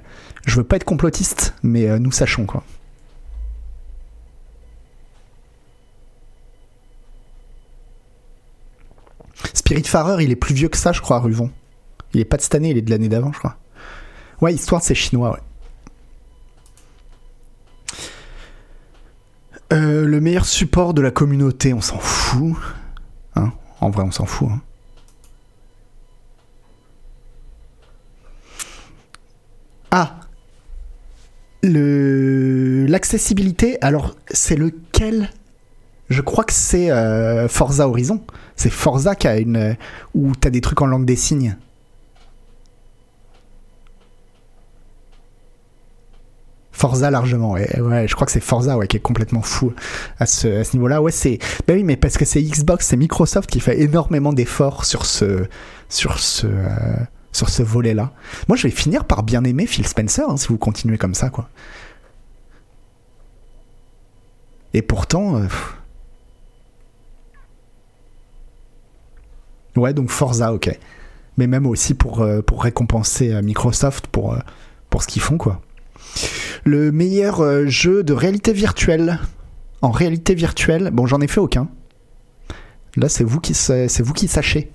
[0.47, 2.65] Je veux pas être complotiste, mais euh, nous sachons quoi.
[9.55, 11.51] Spiritfarer, il est plus vieux que ça, je crois, Ruvon.
[12.13, 13.57] Il est pas de cette année, il est de l'année d'avant, je crois.
[14.41, 15.39] Ouais, Histoire, c'est chinois, ouais.
[19.73, 22.57] Euh, le meilleur support de la communauté, on s'en fout.
[23.37, 24.49] Hein en vrai, on s'en fout.
[24.51, 24.61] Hein.
[29.93, 30.17] Ah
[31.63, 33.79] le l'accessibilité.
[33.83, 35.31] Alors, c'est lequel?
[36.09, 38.21] Je crois que c'est euh, Forza Horizon.
[38.57, 39.77] C'est Forza qui a une
[40.15, 41.57] où t'as des trucs en langue des signes.
[46.81, 47.69] Forza largement, ouais.
[48.09, 49.75] je crois que c'est Forza ouais, qui est complètement fou
[50.19, 51.03] à ce, niveau-là.
[51.03, 51.39] Ouais, c'est.
[51.69, 55.45] Bah oui, mais parce que c'est Xbox, c'est Microsoft qui fait énormément d'efforts sur ce,
[55.91, 56.97] sur ce, euh,
[57.33, 58.15] sur ce volet-là.
[58.49, 61.29] Moi, je vais finir par bien aimer Phil Spencer hein, si vous continuez comme ça,
[61.29, 61.51] quoi.
[64.73, 65.37] Et pourtant.
[65.37, 65.49] Euh,
[69.77, 70.79] ouais, donc Forza, ok.
[71.37, 74.35] Mais même aussi pour, euh, pour récompenser Microsoft pour,
[74.89, 75.61] pour ce qu'ils font, quoi.
[76.65, 79.19] Le meilleur euh, jeu de réalité virtuelle.
[79.83, 81.69] En réalité virtuelle, bon, j'en ai fait aucun.
[82.97, 84.71] Là, c'est vous qui c'est vous qui sachez.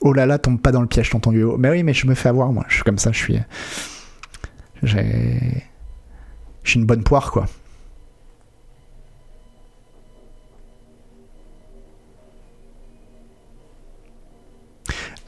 [0.00, 1.56] Oh là là, tombe pas dans le piège, tonton Yo.
[1.56, 2.64] Mais oui, mais je me fais avoir, moi.
[2.68, 3.38] Je suis comme ça, je suis.
[4.82, 5.64] J'ai.
[6.64, 7.46] Je une bonne poire, quoi.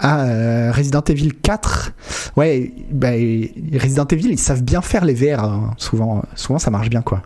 [0.06, 1.92] Ah, euh, Resident Evil 4.
[2.36, 5.44] Ouais, bah, Resident Evil, ils savent bien faire les VR.
[5.44, 5.70] Hein.
[5.78, 7.22] Souvent, ça marche bien, quoi.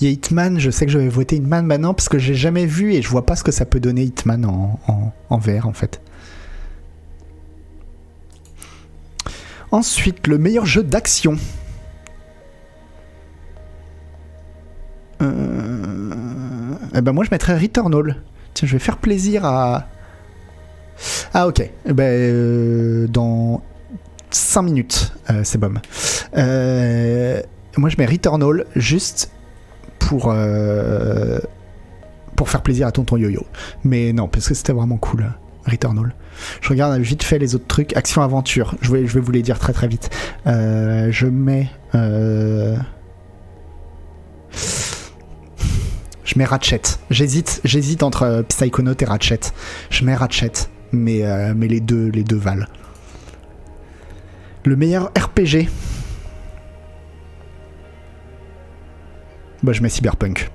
[0.00, 2.34] Il y a Hitman, je sais que je vais voter Hitman maintenant parce que j'ai
[2.34, 5.38] jamais vu et je vois pas ce que ça peut donner Hitman en, en, en
[5.38, 6.00] VR en fait.
[9.70, 11.36] Ensuite, le meilleur jeu d'action.
[15.20, 16.74] Euh...
[16.94, 18.16] Eh ben moi je mettrais Returnal.
[18.54, 19.88] Tiens, je vais faire plaisir à.
[21.34, 21.60] Ah ok.
[21.86, 23.62] Eh ben, euh, dans
[24.30, 25.74] 5 minutes, euh, c'est bon.
[27.76, 29.30] Moi je mets Returnal juste
[29.98, 30.34] pour
[32.36, 33.44] pour faire plaisir à tonton Yo-Yo.
[33.84, 35.26] Mais non, parce que c'était vraiment cool.
[35.68, 36.14] Returnal.
[36.60, 37.96] Je regarde vite fait les autres trucs.
[37.96, 38.74] Action aventure.
[38.80, 40.10] Je vais, vous les dire très très vite.
[40.46, 41.68] Euh, je mets.
[41.94, 42.76] Euh,
[46.24, 46.82] je mets Ratchet.
[47.10, 49.40] J'hésite, j'hésite entre euh, Psychonaut et Ratchet.
[49.90, 50.52] Je mets Ratchet,
[50.92, 51.22] mais,
[51.54, 52.66] mais les deux, les deux valent.
[54.64, 55.68] Le meilleur RPG.
[59.62, 60.50] Bah, je mets Cyberpunk.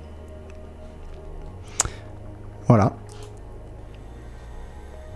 [2.68, 2.96] Voilà.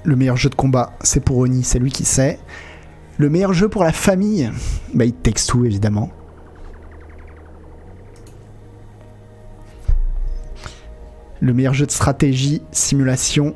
[0.08, 2.40] Le meilleur jeu de combat, c'est pour Oni, c'est lui qui sait.
[3.18, 4.50] Le meilleur jeu pour la famille,
[4.94, 6.10] bah, It Takes Two, évidemment.
[11.42, 13.54] Le meilleur jeu de stratégie, simulation,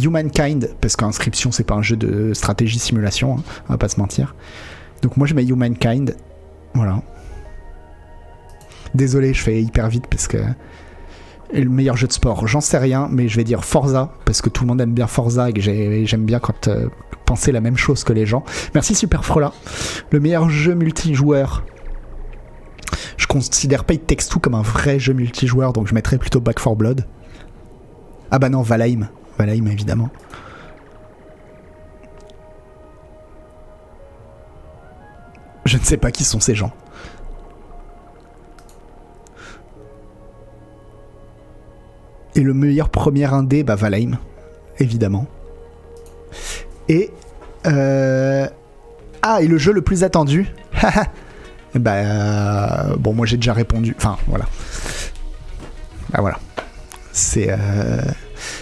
[0.00, 3.98] Humankind, parce qu'Inscription, c'est pas un jeu de stratégie simulation, hein, on va pas se
[3.98, 4.36] mentir.
[5.02, 6.14] Donc moi je mets Humankind.
[6.74, 7.02] Voilà.
[8.94, 10.38] Désolé, je fais hyper vite parce que.
[11.60, 14.48] Le meilleur jeu de sport, j'en sais rien, mais je vais dire Forza, parce que
[14.48, 16.88] tout le monde aime bien Forza et que j'aime bien quand euh,
[17.26, 18.44] penser la même chose que les gens.
[18.74, 19.52] Merci Super Frola.
[20.10, 21.64] Le meilleur jeu multijoueur.
[23.16, 26.56] Je considère It Takes Two comme un vrai jeu multijoueur, donc je mettrais plutôt Back
[26.56, 27.06] 4 Blood.
[28.30, 29.08] Ah bah non, Valheim.
[29.38, 30.10] Valheim évidemment.
[35.64, 36.72] Je ne sais pas qui sont ces gens.
[42.34, 44.18] Et le meilleur premier indé, bah Valheim,
[44.78, 45.26] évidemment.
[46.88, 47.10] Et
[47.66, 48.46] euh...
[49.22, 50.48] ah et le jeu le plus attendu,
[51.74, 53.94] bah bon moi j'ai déjà répondu.
[53.96, 54.46] Enfin voilà.
[56.10, 56.38] Bah voilà.
[57.12, 58.00] C'est euh...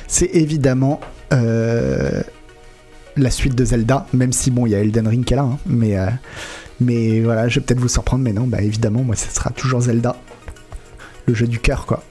[0.09, 1.01] c'est évidemment
[1.33, 2.23] euh...
[3.17, 5.45] la suite de Zelda, même si bon il y a Elden Ring qui est là,
[5.45, 6.09] hein, mais euh,
[6.81, 9.83] mais voilà je vais peut-être vous surprendre, mais non bah évidemment moi ce sera toujours
[9.83, 10.17] Zelda,
[11.27, 12.03] le jeu du cœur quoi.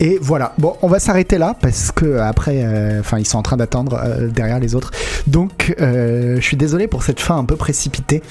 [0.00, 0.54] Et voilà.
[0.56, 4.00] Bon, on va s'arrêter là parce que après, euh, enfin, ils sont en train d'attendre
[4.02, 4.90] euh, derrière les autres.
[5.26, 8.22] Donc, euh, je suis désolé pour cette fin un peu précipitée.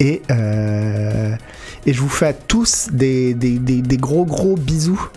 [0.00, 0.22] Et,
[1.86, 3.34] et je vous fais à tous des
[3.98, 5.10] gros gros bisous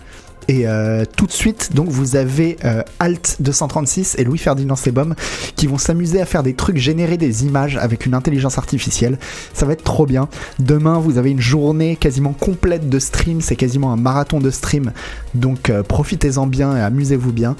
[0.48, 5.14] et euh, tout de suite, donc vous avez euh, Alt 236 et Louis Ferdinand Sebom
[5.56, 9.18] qui vont s'amuser à faire des trucs, générer des images avec une intelligence artificielle.
[9.54, 10.28] Ça va être trop bien.
[10.58, 13.40] Demain, vous avez une journée quasiment complète de stream.
[13.40, 14.92] C'est quasiment un marathon de stream.
[15.34, 17.56] Donc euh, profitez-en bien et amusez-vous bien.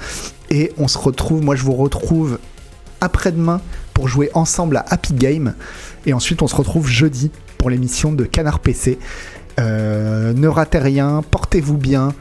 [0.50, 2.38] Et on se retrouve, moi je vous retrouve
[3.00, 3.60] après-demain
[3.94, 5.54] pour jouer ensemble à Happy Game.
[6.06, 8.98] Et ensuite, on se retrouve jeudi pour l'émission de Canard PC.
[9.58, 12.14] Ne ratez rien, portez-vous bien.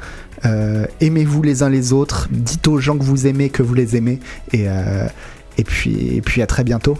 [0.46, 3.96] Euh, aimez-vous les uns les autres, dites aux gens que vous aimez que vous les
[3.96, 4.20] aimez,
[4.54, 5.08] et, euh,
[5.66, 6.98] puis, et puis à très bientôt.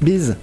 [0.00, 0.36] Bise